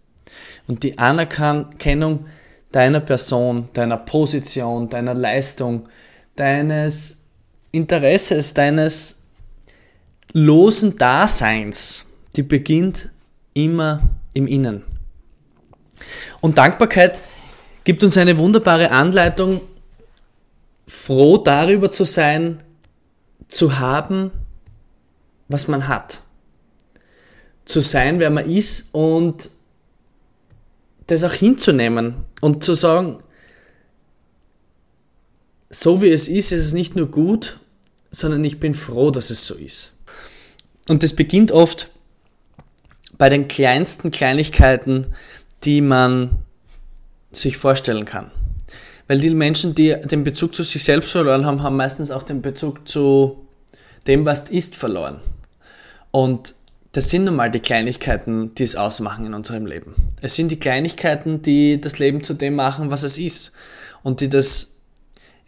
Und 0.66 0.82
die 0.82 0.98
Anerkennung 0.98 2.26
deiner 2.72 2.98
Person, 2.98 3.68
deiner 3.72 3.98
Position, 3.98 4.88
deiner 4.88 5.14
Leistung, 5.14 5.88
deines 6.34 7.24
Interesses, 7.70 8.52
deines 8.52 9.19
losen 10.32 10.96
Daseins, 10.96 12.06
die 12.36 12.42
beginnt 12.42 13.08
immer 13.54 14.00
im 14.32 14.46
Innen. 14.46 14.84
Und 16.40 16.58
Dankbarkeit 16.58 17.18
gibt 17.84 18.04
uns 18.04 18.16
eine 18.16 18.38
wunderbare 18.38 18.90
Anleitung, 18.90 19.60
froh 20.86 21.38
darüber 21.38 21.90
zu 21.90 22.04
sein, 22.04 22.62
zu 23.48 23.78
haben, 23.78 24.30
was 25.48 25.68
man 25.68 25.88
hat. 25.88 26.22
Zu 27.64 27.80
sein, 27.80 28.18
wer 28.18 28.30
man 28.30 28.48
ist 28.48 28.88
und 28.92 29.50
das 31.06 31.24
auch 31.24 31.32
hinzunehmen 31.32 32.24
und 32.40 32.64
zu 32.64 32.74
sagen, 32.74 33.22
so 35.68 36.02
wie 36.02 36.10
es 36.10 36.28
ist, 36.28 36.52
ist 36.52 36.64
es 36.66 36.72
nicht 36.72 36.96
nur 36.96 37.10
gut, 37.10 37.58
sondern 38.10 38.42
ich 38.44 38.58
bin 38.58 38.74
froh, 38.74 39.10
dass 39.10 39.30
es 39.30 39.46
so 39.46 39.54
ist. 39.54 39.92
Und 40.88 41.02
das 41.02 41.14
beginnt 41.14 41.52
oft 41.52 41.90
bei 43.18 43.28
den 43.28 43.48
kleinsten 43.48 44.10
Kleinigkeiten, 44.10 45.08
die 45.64 45.80
man 45.80 46.38
sich 47.32 47.56
vorstellen 47.56 48.04
kann. 48.04 48.30
Weil 49.06 49.18
die 49.18 49.30
Menschen, 49.30 49.74
die 49.74 49.96
den 50.04 50.24
Bezug 50.24 50.54
zu 50.54 50.62
sich 50.62 50.84
selbst 50.84 51.10
verloren 51.10 51.44
haben, 51.44 51.62
haben 51.62 51.76
meistens 51.76 52.10
auch 52.10 52.22
den 52.22 52.42
Bezug 52.42 52.88
zu 52.88 53.46
dem, 54.06 54.24
was 54.24 54.48
ist, 54.50 54.76
verloren. 54.76 55.20
Und 56.10 56.54
das 56.92 57.10
sind 57.10 57.24
nun 57.24 57.36
mal 57.36 57.50
die 57.50 57.60
Kleinigkeiten, 57.60 58.54
die 58.54 58.64
es 58.64 58.74
ausmachen 58.74 59.24
in 59.24 59.34
unserem 59.34 59.66
Leben. 59.66 59.94
Es 60.20 60.34
sind 60.34 60.48
die 60.48 60.58
Kleinigkeiten, 60.58 61.42
die 61.42 61.80
das 61.80 61.98
Leben 61.98 62.24
zu 62.24 62.34
dem 62.34 62.54
machen, 62.54 62.90
was 62.90 63.04
es 63.04 63.18
ist. 63.18 63.52
Und 64.02 64.20
die 64.20 64.28
das 64.28 64.69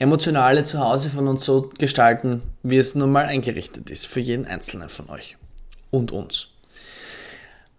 emotionale 0.03 0.65
Zuhause 0.65 1.09
von 1.09 1.29
uns 1.29 1.45
so 1.45 1.71
gestalten, 1.79 2.43
wie 2.63 2.77
es 2.77 2.95
nun 2.95 3.13
mal 3.13 3.27
eingerichtet 3.27 3.89
ist, 3.89 4.07
für 4.07 4.21
jeden 4.21 4.47
Einzelnen 4.47 4.89
von 4.89 5.09
euch 5.09 5.37
und 5.91 6.11
uns. 6.11 6.49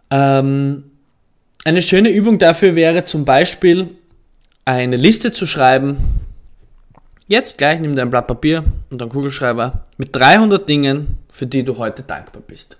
Ähm, 0.09 0.91
eine 1.65 1.81
schöne 1.81 2.09
Übung 2.09 2.39
dafür 2.39 2.75
wäre 2.75 3.03
zum 3.03 3.25
Beispiel, 3.25 3.89
eine 4.65 4.95
Liste 4.95 5.33
zu 5.33 5.45
schreiben. 5.45 5.97
Jetzt 7.27 7.57
gleich 7.57 7.79
nimm 7.79 7.95
dein 7.95 8.09
Blatt 8.09 8.27
Papier 8.27 8.63
und 8.89 9.01
einen 9.01 9.11
Kugelschreiber 9.11 9.85
mit 9.97 10.15
300 10.15 10.67
Dingen, 10.67 11.17
für 11.29 11.45
die 11.45 11.63
du 11.63 11.77
heute 11.77 12.03
dankbar 12.03 12.41
bist. 12.45 12.77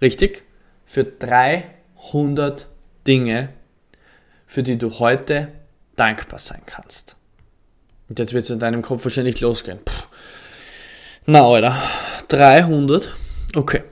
Richtig? 0.00 0.44
Für 0.84 1.04
300 1.04 2.66
Dinge, 3.06 3.48
für 4.46 4.62
die 4.62 4.78
du 4.78 4.98
heute 4.98 5.48
dankbar 5.96 6.38
sein 6.38 6.62
kannst. 6.66 7.16
Und 8.14 8.20
jetzt 8.20 8.32
wird 8.32 8.44
es 8.44 8.50
in 8.50 8.60
deinem 8.60 8.80
Kopf 8.80 9.02
wahrscheinlich 9.02 9.40
losgehen. 9.40 9.80
Puh. 9.84 9.92
Na, 11.26 11.44
Alter. 11.44 11.76
300. 12.28 13.12
Okay. 13.56 13.82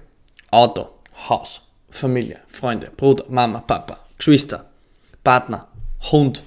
Auto, 0.49 0.91
Haus, 1.29 1.61
Familie, 1.91 2.39
Freunde, 2.47 2.93
Bruder, 2.97 3.25
Mama, 3.29 3.59
Papa, 3.67 3.99
Geschwister, 4.17 4.71
Partner, 5.25 5.67
Hund, 6.13 6.45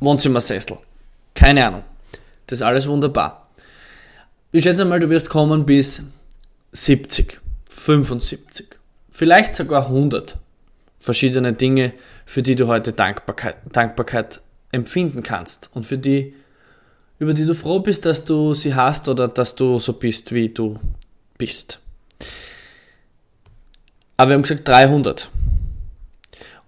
Wohnzimmersessel. 0.00 0.76
Keine 1.32 1.66
Ahnung. 1.66 1.84
Das 2.46 2.58
ist 2.58 2.62
alles 2.62 2.86
wunderbar. 2.86 3.48
Ich 4.52 4.64
schätze 4.64 4.84
mal, 4.84 5.00
du 5.00 5.08
wirst 5.08 5.30
kommen 5.30 5.64
bis 5.64 6.02
70, 6.72 7.40
75, 7.70 8.66
vielleicht 9.10 9.56
sogar 9.56 9.86
100 9.86 10.36
verschiedene 11.00 11.54
Dinge, 11.54 11.94
für 12.26 12.42
die 12.42 12.54
du 12.54 12.66
heute 12.66 12.92
Dankbarkeit, 12.92 13.56
Dankbarkeit 13.72 14.42
empfinden 14.72 15.22
kannst 15.22 15.70
und 15.72 15.86
für 15.86 15.96
die, 15.96 16.34
über 17.18 17.34
die 17.34 17.46
du 17.46 17.54
froh 17.54 17.80
bist, 17.80 18.04
dass 18.04 18.24
du 18.24 18.54
sie 18.54 18.74
hast 18.74 19.08
oder 19.08 19.28
dass 19.28 19.54
du 19.54 19.78
so 19.78 19.94
bist, 19.94 20.32
wie 20.32 20.48
du 20.48 20.78
bist. 21.38 21.80
Aber 24.16 24.30
wir 24.30 24.34
haben 24.34 24.42
gesagt 24.42 24.66
300. 24.66 25.30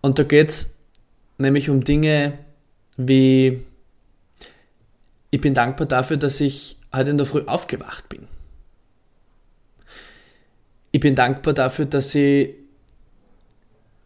Und 0.00 0.18
da 0.18 0.22
geht 0.22 0.50
es 0.50 0.74
nämlich 1.38 1.70
um 1.70 1.84
Dinge 1.84 2.38
wie, 2.96 3.62
ich 5.30 5.40
bin 5.40 5.54
dankbar 5.54 5.87
dafür, 5.87 6.16
dass 6.16 6.40
ich 6.40 6.76
heute 6.94 7.11
in 7.11 7.18
der 7.18 7.26
Früh 7.26 7.42
aufgewacht 7.46 8.08
bin. 8.08 8.26
Ich 10.90 11.00
bin 11.00 11.14
dankbar 11.14 11.54
dafür, 11.54 11.84
dass 11.84 12.14
ich 12.14 12.54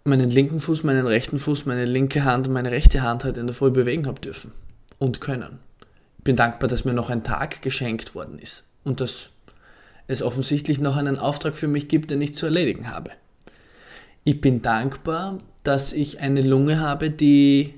meinen 0.05 0.31
linken 0.31 0.59
Fuß, 0.61 0.83
meinen 0.83 1.07
rechten 1.07 1.39
Fuß, 1.39 1.65
meine 1.67 1.85
linke 1.85 2.25
Hand 2.25 2.49
und 2.49 2.53
meine 2.53 2.73
rechte 2.73 3.03
Hand 3.03 3.25
heute 3.25 3.41
in 3.41 3.47
der 3.47 3.55
Früh 3.55 3.71
bewegen 3.71 4.07
habe 4.07 4.21
dürfen 4.21 4.53
und 4.99 5.21
können. 5.21 5.61
Bin 6.25 6.37
dankbar, 6.37 6.69
dass 6.69 6.85
mir 6.85 6.93
noch 6.93 7.11
ein 7.11 7.25
Tag 7.25 7.63
geschenkt 7.63 8.15
worden 8.15 8.39
ist 8.39 8.65
und 8.85 9.01
dass 9.01 9.31
es 10.07 10.23
offensichtlich 10.23 10.79
noch 10.79 10.97
einen 10.97 11.19
Auftrag 11.19 11.57
für 11.57 11.69
mich 11.69 11.89
gibt, 11.89 12.11
den 12.11 12.21
ich 12.21 12.35
zu 12.35 12.47
erledigen 12.47 12.91
habe. 12.91 13.11
Ich 14.25 14.41
bin 14.41 14.63
dankbar, 14.63 15.39
dass 15.65 15.93
ich 15.93 16.21
eine 16.21 16.43
Lunge 16.43 16.81
habe, 16.81 17.11
die 17.11 17.75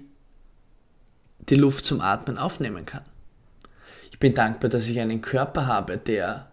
die 1.49 1.57
Luft 1.57 1.85
zum 1.85 2.01
Atmen 2.01 2.39
aufnehmen 2.39 2.87
kann. 2.87 3.05
Ich 4.11 4.19
bin 4.19 4.35
dankbar, 4.35 4.71
dass 4.71 4.87
ich 4.87 5.01
einen 5.01 5.21
Körper 5.21 5.67
habe, 5.67 5.99
der 5.99 6.51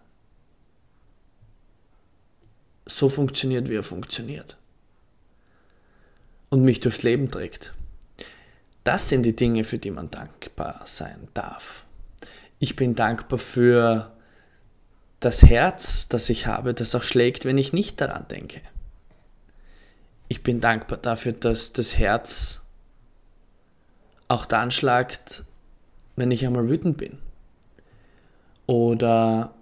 so 2.86 3.08
funktioniert, 3.08 3.68
wie 3.68 3.76
er 3.76 3.82
funktioniert. 3.82 4.56
Und 6.50 6.62
mich 6.62 6.80
durchs 6.80 7.02
Leben 7.02 7.30
trägt. 7.30 7.72
Das 8.84 9.08
sind 9.08 9.22
die 9.22 9.36
Dinge, 9.36 9.64
für 9.64 9.78
die 9.78 9.90
man 9.90 10.10
dankbar 10.10 10.82
sein 10.86 11.28
darf. 11.34 11.84
Ich 12.58 12.76
bin 12.76 12.94
dankbar 12.94 13.38
für 13.38 14.12
das 15.20 15.42
Herz, 15.42 16.08
das 16.08 16.28
ich 16.28 16.46
habe, 16.46 16.74
das 16.74 16.94
auch 16.94 17.04
schlägt, 17.04 17.44
wenn 17.44 17.58
ich 17.58 17.72
nicht 17.72 18.00
daran 18.00 18.26
denke. 18.28 18.60
Ich 20.28 20.42
bin 20.42 20.60
dankbar 20.60 20.98
dafür, 20.98 21.32
dass 21.32 21.72
das 21.72 21.98
Herz 21.98 22.60
auch 24.28 24.46
dann 24.46 24.70
schlagt, 24.70 25.44
wenn 26.16 26.30
ich 26.30 26.44
einmal 26.44 26.68
wütend 26.68 26.96
bin. 26.96 27.18
Oder 28.66 29.54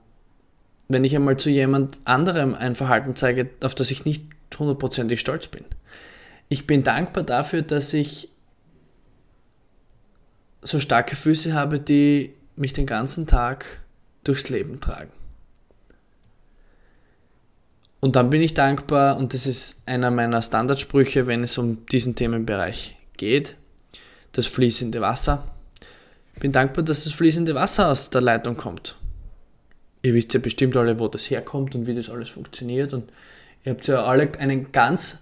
wenn 0.89 1.05
ich 1.05 1.15
einmal 1.15 1.37
zu 1.37 1.51
jemand 1.51 1.99
anderem 2.05 2.55
ein 2.55 2.75
Verhalten 2.75 3.17
zeige, 3.17 3.51
auf 3.61 3.75
das 3.75 3.91
ich 3.91 4.05
nicht 4.05 4.25
hundertprozentig 4.59 5.21
stolz 5.21 5.49
bin. 5.49 5.65
Ich 6.49 6.67
bin 6.67 6.83
dankbar 6.83 7.25
dafür, 7.25 7.63
dass 7.63 7.93
ich 7.93 8.31
so 10.63 10.79
starke 10.79 11.17
Füße 11.17 11.55
habe, 11.55 11.81
die 11.81 12.35
mich 12.57 12.73
den 12.73 12.87
ganzen 12.87 13.27
Tag 13.27 13.65
durchs 14.25 14.49
Leben 14.49 14.81
tragen. 14.81 15.11
Und 18.01 18.17
dann 18.17 18.31
bin 18.31 18.41
ich 18.41 18.55
dankbar, 18.55 19.17
und 19.17 19.35
das 19.35 19.47
ist 19.47 19.83
einer 19.87 20.11
meiner 20.11 20.41
Standardsprüche, 20.41 21.27
wenn 21.27 21.45
es 21.45 21.59
um 21.59 21.85
diesen 21.87 22.17
Themenbereich 22.17 22.97
geht, 23.17 23.57
das 24.33 24.47
fließende 24.47 25.01
Wasser. 25.01 25.47
Ich 26.35 26.41
bin 26.41 26.53
dankbar, 26.53 26.85
dass 26.85 27.05
das 27.05 27.13
fließende 27.13 27.55
Wasser 27.55 27.89
aus 27.89 28.09
der 28.09 28.23
Leitung 28.23 28.57
kommt 28.57 28.97
ihr 30.03 30.15
wisst 30.15 30.35
ja 30.35 30.41
bestimmt 30.41 30.77
alle, 30.77 30.99
wo 30.99 31.09
das 31.09 31.31
herkommt 31.31 31.75
und 31.75 31.87
wie 31.87 31.95
das 31.95 32.11
alles 32.11 32.29
funktioniert. 32.29 32.93
Und 32.93 33.11
ihr 33.65 33.73
habt 33.73 33.87
ja 33.87 34.05
alle 34.05 34.31
einen 34.39 34.73
ganz 34.73 35.19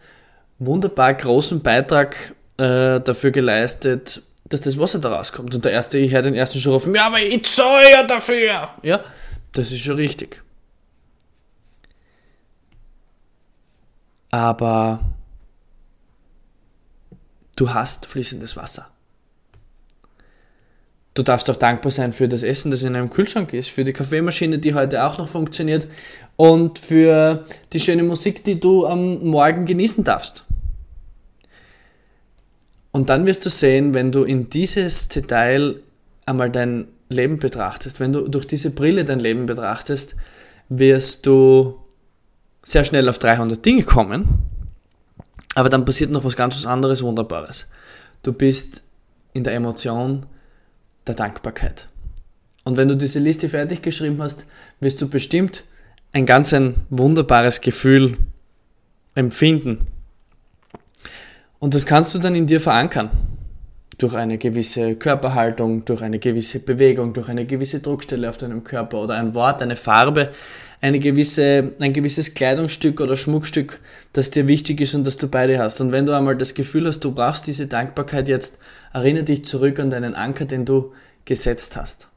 wunderbar 0.58 1.14
großen 1.14 1.60
Beitrag 1.60 2.34
äh, 2.56 3.00
dafür 3.00 3.30
geleistet, 3.30 4.22
dass 4.48 4.60
das 4.62 4.78
Wasser 4.78 4.98
da 4.98 5.14
rauskommt. 5.14 5.54
Und 5.54 5.64
der 5.64 5.72
erste, 5.72 5.98
ich 5.98 6.12
höre 6.12 6.22
den 6.22 6.34
ersten 6.34 6.60
schon 6.60 6.72
rufen, 6.72 6.94
ja, 6.94 7.06
aber 7.06 7.20
ich 7.20 7.44
zahle 7.44 7.90
ja 7.90 8.02
dafür. 8.02 8.70
Ja, 8.82 9.04
das 9.52 9.72
ist 9.72 9.80
schon 9.80 9.96
richtig. 9.96 10.42
Aber 14.30 15.00
du 17.56 17.72
hast 17.72 18.06
fließendes 18.06 18.56
Wasser. 18.56 18.88
Du 21.14 21.24
darfst 21.24 21.50
auch 21.50 21.56
dankbar 21.56 21.90
sein 21.90 22.12
für 22.12 22.28
das 22.28 22.44
Essen, 22.44 22.70
das 22.70 22.84
in 22.84 22.94
einem 22.94 23.10
Kühlschrank 23.10 23.52
ist, 23.52 23.70
für 23.70 23.82
die 23.82 23.92
Kaffeemaschine, 23.92 24.58
die 24.58 24.74
heute 24.74 25.04
auch 25.04 25.18
noch 25.18 25.28
funktioniert 25.28 25.88
und 26.36 26.78
für 26.78 27.44
die 27.72 27.80
schöne 27.80 28.04
Musik, 28.04 28.44
die 28.44 28.60
du 28.60 28.86
am 28.86 29.24
Morgen 29.24 29.66
genießen 29.66 30.04
darfst. 30.04 30.44
Und 32.98 33.10
dann 33.10 33.26
wirst 33.26 33.46
du 33.46 33.48
sehen, 33.48 33.94
wenn 33.94 34.10
du 34.10 34.24
in 34.24 34.50
dieses 34.50 35.06
Detail 35.06 35.76
einmal 36.26 36.50
dein 36.50 36.88
Leben 37.08 37.38
betrachtest, 37.38 38.00
wenn 38.00 38.12
du 38.12 38.26
durch 38.26 38.44
diese 38.44 38.70
Brille 38.70 39.04
dein 39.04 39.20
Leben 39.20 39.46
betrachtest, 39.46 40.16
wirst 40.68 41.24
du 41.24 41.78
sehr 42.64 42.84
schnell 42.84 43.08
auf 43.08 43.20
300 43.20 43.64
Dinge 43.64 43.84
kommen. 43.84 44.40
Aber 45.54 45.68
dann 45.68 45.84
passiert 45.84 46.10
noch 46.10 46.24
was 46.24 46.34
ganz 46.34 46.66
anderes 46.66 47.00
Wunderbares. 47.04 47.68
Du 48.24 48.32
bist 48.32 48.82
in 49.32 49.44
der 49.44 49.54
Emotion 49.54 50.26
der 51.06 51.14
Dankbarkeit. 51.14 51.86
Und 52.64 52.76
wenn 52.76 52.88
du 52.88 52.96
diese 52.96 53.20
Liste 53.20 53.48
fertig 53.48 53.80
geschrieben 53.80 54.20
hast, 54.20 54.44
wirst 54.80 55.00
du 55.00 55.08
bestimmt 55.08 55.62
ein 56.10 56.26
ganz 56.26 56.52
ein 56.52 56.74
wunderbares 56.90 57.60
Gefühl 57.60 58.16
empfinden. 59.14 59.86
Und 61.58 61.74
das 61.74 61.86
kannst 61.86 62.14
du 62.14 62.18
dann 62.18 62.34
in 62.34 62.46
dir 62.46 62.60
verankern. 62.60 63.10
Durch 63.98 64.14
eine 64.14 64.38
gewisse 64.38 64.94
Körperhaltung, 64.94 65.84
durch 65.84 66.02
eine 66.02 66.20
gewisse 66.20 66.60
Bewegung, 66.60 67.14
durch 67.14 67.28
eine 67.28 67.46
gewisse 67.46 67.80
Druckstelle 67.80 68.30
auf 68.30 68.38
deinem 68.38 68.62
Körper 68.62 69.02
oder 69.02 69.14
ein 69.14 69.34
Wort, 69.34 69.60
eine 69.60 69.74
Farbe, 69.74 70.30
eine 70.80 71.00
gewisse, 71.00 71.72
ein 71.80 71.92
gewisses 71.92 72.34
Kleidungsstück 72.34 73.00
oder 73.00 73.16
Schmuckstück, 73.16 73.80
das 74.12 74.30
dir 74.30 74.46
wichtig 74.46 74.80
ist 74.80 74.94
und 74.94 75.04
das 75.04 75.16
du 75.16 75.26
bei 75.26 75.48
dir 75.48 75.58
hast. 75.58 75.80
Und 75.80 75.90
wenn 75.90 76.06
du 76.06 76.16
einmal 76.16 76.36
das 76.36 76.54
Gefühl 76.54 76.86
hast, 76.86 77.00
du 77.00 77.10
brauchst 77.10 77.48
diese 77.48 77.66
Dankbarkeit 77.66 78.28
jetzt, 78.28 78.58
erinnere 78.92 79.24
dich 79.24 79.44
zurück 79.44 79.80
an 79.80 79.90
deinen 79.90 80.14
Anker, 80.14 80.44
den 80.44 80.64
du 80.64 80.92
gesetzt 81.24 81.76
hast. 81.76 82.08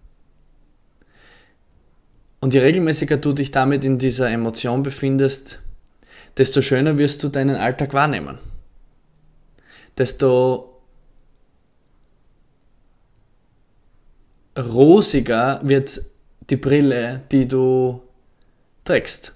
Und 2.42 2.54
je 2.54 2.60
regelmäßiger 2.60 3.18
du 3.18 3.34
dich 3.34 3.50
damit 3.50 3.84
in 3.84 3.98
dieser 3.98 4.30
Emotion 4.30 4.84
befindest, 4.84 5.60
desto 6.38 6.62
schöner 6.62 7.00
wirst 7.00 7.24
du 7.24 7.30
deinen 7.30 7.56
Alltag 7.56 7.96
wahrnehmen. 7.96 8.38
Desto 10.02 10.82
rosiger 14.58 15.60
wird 15.62 16.02
die 16.50 16.56
Brille, 16.56 17.22
die 17.32 17.48
du 17.48 18.02
trägst. 18.84 19.32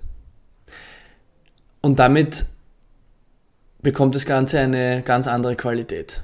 Und 1.82 2.00
damit 2.00 2.46
bekommt 3.84 4.16
das 4.16 4.26
Ganze 4.26 4.60
eine 4.60 5.04
ganz 5.04 5.28
andere 5.28 5.56
Qualität. 5.56 6.24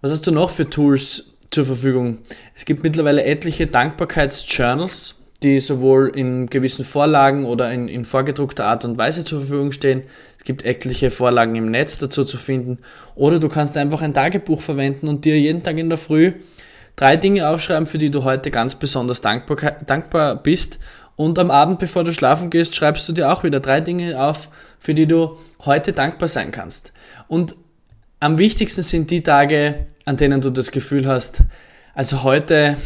Was 0.00 0.10
hast 0.10 0.26
du 0.26 0.32
noch 0.32 0.50
für 0.50 0.68
Tools 0.68 1.30
zur 1.50 1.66
Verfügung? 1.66 2.18
Es 2.56 2.64
gibt 2.64 2.82
mittlerweile 2.82 3.22
etliche 3.22 3.68
Dankbarkeitsjournals, 3.68 5.22
die 5.44 5.60
sowohl 5.60 6.10
in 6.14 6.46
gewissen 6.46 6.84
Vorlagen 6.84 7.44
oder 7.44 7.70
in, 7.72 7.86
in 7.86 8.04
vorgedruckter 8.04 8.64
Art 8.64 8.84
und 8.84 8.98
Weise 8.98 9.24
zur 9.24 9.40
Verfügung 9.40 9.70
stehen. 9.70 10.02
Es 10.38 10.44
gibt 10.44 10.64
etliche 10.64 11.10
Vorlagen 11.10 11.54
im 11.54 11.70
Netz 11.70 11.98
dazu 11.98 12.24
zu 12.24 12.38
finden. 12.38 12.78
Oder 13.14 13.38
du 13.38 13.48
kannst 13.48 13.76
einfach 13.76 14.02
ein 14.02 14.14
Tagebuch 14.14 14.60
verwenden 14.60 15.06
und 15.06 15.24
dir 15.24 15.38
jeden 15.38 15.62
Tag 15.62 15.78
in 15.78 15.88
der 15.88 15.98
Früh 15.98 16.32
drei 16.96 17.16
Dinge 17.16 17.48
aufschreiben, 17.48 17.86
für 17.86 17.98
die 17.98 18.10
du 18.10 18.24
heute 18.24 18.50
ganz 18.50 18.74
besonders 18.74 19.20
dankbar, 19.20 19.56
dankbar 19.86 20.36
bist 20.36 20.78
und 21.16 21.38
am 21.38 21.50
Abend, 21.50 21.78
bevor 21.78 22.04
du 22.04 22.12
schlafen 22.12 22.50
gehst, 22.50 22.74
schreibst 22.74 23.08
du 23.08 23.12
dir 23.12 23.32
auch 23.32 23.44
wieder 23.44 23.60
drei 23.60 23.80
Dinge 23.80 24.20
auf, 24.20 24.48
für 24.78 24.94
die 24.94 25.06
du 25.06 25.38
heute 25.64 25.92
dankbar 25.92 26.28
sein 26.28 26.50
kannst. 26.50 26.92
Und 27.28 27.54
am 28.20 28.38
wichtigsten 28.38 28.82
sind 28.82 29.10
die 29.10 29.22
Tage, 29.22 29.86
an 30.04 30.16
denen 30.16 30.40
du 30.40 30.50
das 30.50 30.70
Gefühl 30.70 31.06
hast, 31.06 31.42
also 31.94 32.24
heute, 32.24 32.76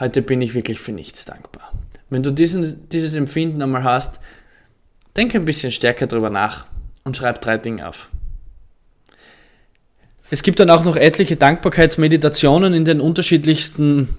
heute 0.00 0.22
bin 0.22 0.40
ich 0.40 0.54
wirklich 0.54 0.80
für 0.80 0.92
nichts 0.92 1.26
dankbar. 1.26 1.71
Wenn 2.12 2.22
du 2.22 2.30
diesen, 2.30 2.90
dieses 2.90 3.14
Empfinden 3.14 3.62
einmal 3.62 3.84
hast, 3.84 4.20
denk 5.16 5.34
ein 5.34 5.46
bisschen 5.46 5.72
stärker 5.72 6.06
drüber 6.06 6.28
nach 6.28 6.66
und 7.04 7.16
schreib 7.16 7.40
drei 7.40 7.56
Dinge 7.56 7.88
auf. 7.88 8.10
Es 10.30 10.42
gibt 10.42 10.60
dann 10.60 10.68
auch 10.68 10.84
noch 10.84 10.96
etliche 10.96 11.36
Dankbarkeitsmeditationen 11.36 12.74
in 12.74 12.84
den 12.84 13.00
unterschiedlichsten 13.00 14.10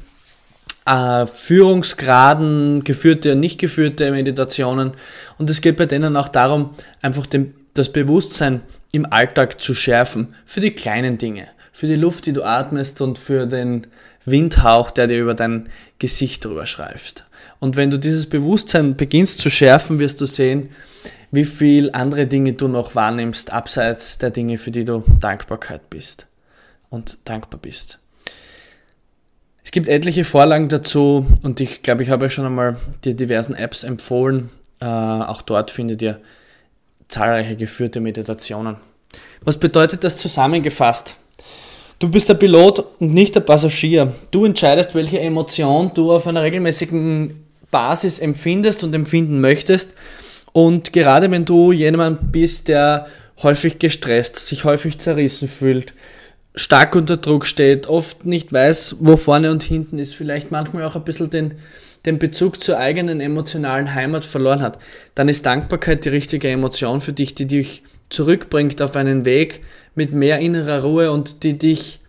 äh, 0.87 1.27
Führungsgraden, 1.27 2.81
geführte 2.83 3.33
und 3.33 3.41
nicht 3.41 3.59
geführte 3.59 4.09
Meditationen. 4.09 4.93
Und 5.37 5.51
es 5.51 5.61
geht 5.61 5.77
bei 5.77 5.85
denen 5.85 6.17
auch 6.17 6.29
darum, 6.29 6.73
einfach 7.03 7.27
den, 7.27 7.53
das 7.75 7.91
Bewusstsein 7.91 8.61
im 8.91 9.05
Alltag 9.05 9.61
zu 9.61 9.75
schärfen 9.75 10.33
für 10.45 10.61
die 10.61 10.71
kleinen 10.71 11.19
Dinge, 11.19 11.47
für 11.71 11.85
die 11.85 11.95
Luft, 11.95 12.25
die 12.25 12.33
du 12.33 12.41
atmest 12.41 13.01
und 13.01 13.19
für 13.19 13.45
den 13.45 13.85
Windhauch, 14.25 14.89
der 14.89 15.05
dir 15.05 15.21
über 15.21 15.35
dein 15.35 15.69
Gesicht 15.99 16.43
drüber 16.43 16.65
schreift. 16.65 17.23
Und 17.63 17.75
wenn 17.75 17.89
du 17.89 17.97
dieses 17.97 18.27
Bewusstsein 18.27 18.95
beginnst 18.97 19.39
zu 19.39 19.49
schärfen, 19.49 19.97
wirst 19.97 20.19
du 20.21 20.25
sehen, 20.25 20.69
wie 21.31 21.45
viel 21.45 21.91
andere 21.93 22.27
Dinge 22.27 22.53
du 22.53 22.67
noch 22.67 22.93
wahrnimmst, 22.93 23.51
abseits 23.51 24.17
der 24.17 24.31
Dinge, 24.31 24.57
für 24.57 24.71
die 24.71 24.85
du 24.85 25.03
Dankbarkeit 25.19 25.89
bist 25.89 26.27
und 26.89 27.17
dankbar 27.25 27.59
bist 27.59 27.99
gibt 29.73 29.89
etliche 29.89 30.23
Vorlagen 30.23 30.69
dazu 30.69 31.25
und 31.41 31.59
ich 31.59 31.81
glaube, 31.81 32.03
ich 32.03 32.11
habe 32.11 32.25
euch 32.25 32.33
schon 32.35 32.45
einmal 32.45 32.77
die 33.03 33.15
diversen 33.15 33.55
Apps 33.55 33.83
empfohlen. 33.83 34.51
Äh, 34.79 34.85
auch 34.85 35.41
dort 35.41 35.71
findet 35.71 36.01
ihr 36.03 36.19
zahlreiche 37.07 37.55
geführte 37.55 37.99
Meditationen. 37.99 38.75
Was 39.41 39.57
bedeutet 39.57 40.03
das 40.03 40.15
zusammengefasst? 40.15 41.15
Du 41.97 42.07
bist 42.07 42.29
der 42.29 42.35
Pilot 42.35 42.85
und 42.99 43.15
nicht 43.15 43.33
der 43.33 43.39
Passagier. 43.39 44.13
Du 44.29 44.45
entscheidest, 44.45 44.93
welche 44.93 45.19
Emotion 45.19 45.91
du 45.95 46.11
auf 46.11 46.27
einer 46.27 46.43
regelmäßigen 46.43 47.42
Basis 47.73 48.19
empfindest 48.19 48.83
und 48.85 48.93
empfinden 48.93 49.41
möchtest. 49.41 49.93
Und 50.53 50.93
gerade 50.93 51.29
wenn 51.31 51.43
du 51.43 51.71
jemand 51.71 52.31
bist, 52.31 52.69
der 52.69 53.07
häufig 53.41 53.79
gestresst, 53.79 54.37
sich 54.37 54.63
häufig 54.63 54.99
zerrissen 54.99 55.47
fühlt, 55.47 55.93
stark 56.55 56.95
unter 56.95 57.17
Druck 57.17 57.47
steht, 57.47 57.87
oft 57.87 58.25
nicht 58.25 58.53
weiß, 58.53 58.97
wo 58.99 59.17
vorne 59.17 59.51
und 59.51 59.63
hinten 59.63 59.97
ist, 59.97 60.15
vielleicht 60.15 60.51
manchmal 60.51 60.83
auch 60.83 60.95
ein 60.95 61.03
bisschen 61.03 61.31
den, 61.31 61.55
den 62.05 62.19
Bezug 62.19 62.61
zur 62.61 62.77
eigenen 62.77 63.19
emotionalen 63.19 63.95
Heimat 63.95 64.23
verloren 64.23 64.61
hat, 64.61 64.77
dann 65.15 65.27
ist 65.27 65.45
Dankbarkeit 65.45 66.05
die 66.05 66.09
richtige 66.09 66.49
Emotion 66.49 67.01
für 67.01 67.13
dich, 67.13 67.33
die 67.33 67.47
dich 67.47 67.81
zurückbringt 68.09 68.81
auf 68.83 68.95
einen 68.95 69.25
Weg 69.25 69.61
mit 69.95 70.13
mehr 70.13 70.39
innerer 70.39 70.83
Ruhe 70.83 71.11
und 71.11 71.41
die 71.41 71.57
dich 71.57 71.99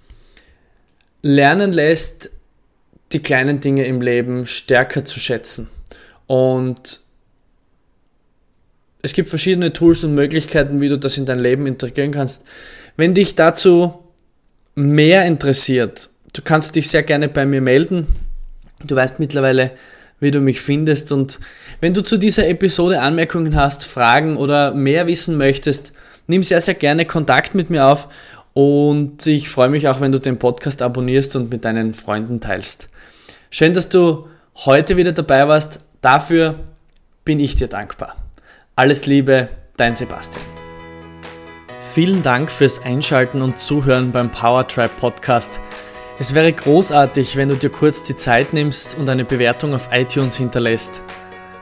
lernen 1.22 1.72
lässt, 1.72 2.30
die 3.14 3.20
kleinen 3.20 3.60
Dinge 3.60 3.86
im 3.86 4.00
Leben 4.00 4.46
stärker 4.46 5.04
zu 5.04 5.20
schätzen. 5.20 5.68
Und 6.26 7.00
es 9.02 9.12
gibt 9.12 9.28
verschiedene 9.28 9.72
Tools 9.72 10.02
und 10.04 10.14
Möglichkeiten, 10.14 10.80
wie 10.80 10.88
du 10.88 10.98
das 10.98 11.16
in 11.16 11.26
dein 11.26 11.38
Leben 11.38 11.66
integrieren 11.66 12.12
kannst. 12.12 12.44
Wenn 12.96 13.14
dich 13.14 13.34
dazu 13.34 14.02
mehr 14.74 15.24
interessiert, 15.26 16.08
du 16.32 16.42
kannst 16.42 16.74
dich 16.74 16.88
sehr 16.88 17.02
gerne 17.02 17.28
bei 17.28 17.46
mir 17.46 17.60
melden. 17.60 18.06
Du 18.82 18.96
weißt 18.96 19.20
mittlerweile, 19.20 19.72
wie 20.20 20.30
du 20.30 20.40
mich 20.40 20.60
findest. 20.60 21.12
Und 21.12 21.38
wenn 21.80 21.94
du 21.94 22.02
zu 22.02 22.16
dieser 22.16 22.48
Episode 22.48 23.00
Anmerkungen 23.00 23.54
hast, 23.56 23.84
Fragen 23.84 24.36
oder 24.36 24.74
mehr 24.74 25.06
wissen 25.06 25.36
möchtest, 25.36 25.92
nimm 26.26 26.42
sehr, 26.42 26.60
sehr 26.60 26.74
gerne 26.74 27.04
Kontakt 27.04 27.54
mit 27.54 27.70
mir 27.70 27.86
auf. 27.86 28.08
Und 28.54 29.26
ich 29.26 29.48
freue 29.48 29.68
mich 29.68 29.88
auch, 29.88 30.00
wenn 30.00 30.12
du 30.12 30.20
den 30.20 30.38
Podcast 30.38 30.80
abonnierst 30.80 31.34
und 31.34 31.50
mit 31.50 31.64
deinen 31.64 31.92
Freunden 31.92 32.40
teilst. 32.40 32.88
Schön, 33.50 33.74
dass 33.74 33.88
du 33.88 34.28
heute 34.64 34.96
wieder 34.96 35.10
dabei 35.10 35.46
warst. 35.48 35.80
Dafür 36.00 36.54
bin 37.24 37.40
ich 37.40 37.56
dir 37.56 37.66
dankbar. 37.66 38.14
Alles 38.76 39.06
Liebe, 39.06 39.48
dein 39.76 39.96
Sebastian. 39.96 40.44
Vielen 41.92 42.22
Dank 42.22 42.50
fürs 42.50 42.80
Einschalten 42.80 43.42
und 43.42 43.58
Zuhören 43.58 44.12
beim 44.12 44.30
Powertribe 44.30 44.94
Podcast. 45.00 45.58
Es 46.20 46.32
wäre 46.32 46.52
großartig, 46.52 47.36
wenn 47.36 47.48
du 47.48 47.56
dir 47.56 47.70
kurz 47.70 48.04
die 48.04 48.14
Zeit 48.14 48.52
nimmst 48.52 48.96
und 48.96 49.08
eine 49.08 49.24
Bewertung 49.24 49.74
auf 49.74 49.88
iTunes 49.90 50.36
hinterlässt. 50.36 51.02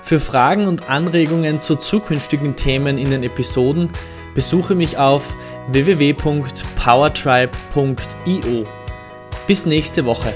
Für 0.02 0.20
Fragen 0.20 0.66
und 0.66 0.90
Anregungen 0.90 1.60
zu 1.60 1.76
zukünftigen 1.76 2.54
Themen 2.54 2.98
in 2.98 3.10
den 3.10 3.22
Episoden 3.22 3.88
besuche 4.34 4.74
mich 4.74 4.98
auf 4.98 5.36
www.powertribe.io. 5.68 8.66
Bis 9.46 9.66
nächste 9.66 10.04
Woche. 10.04 10.34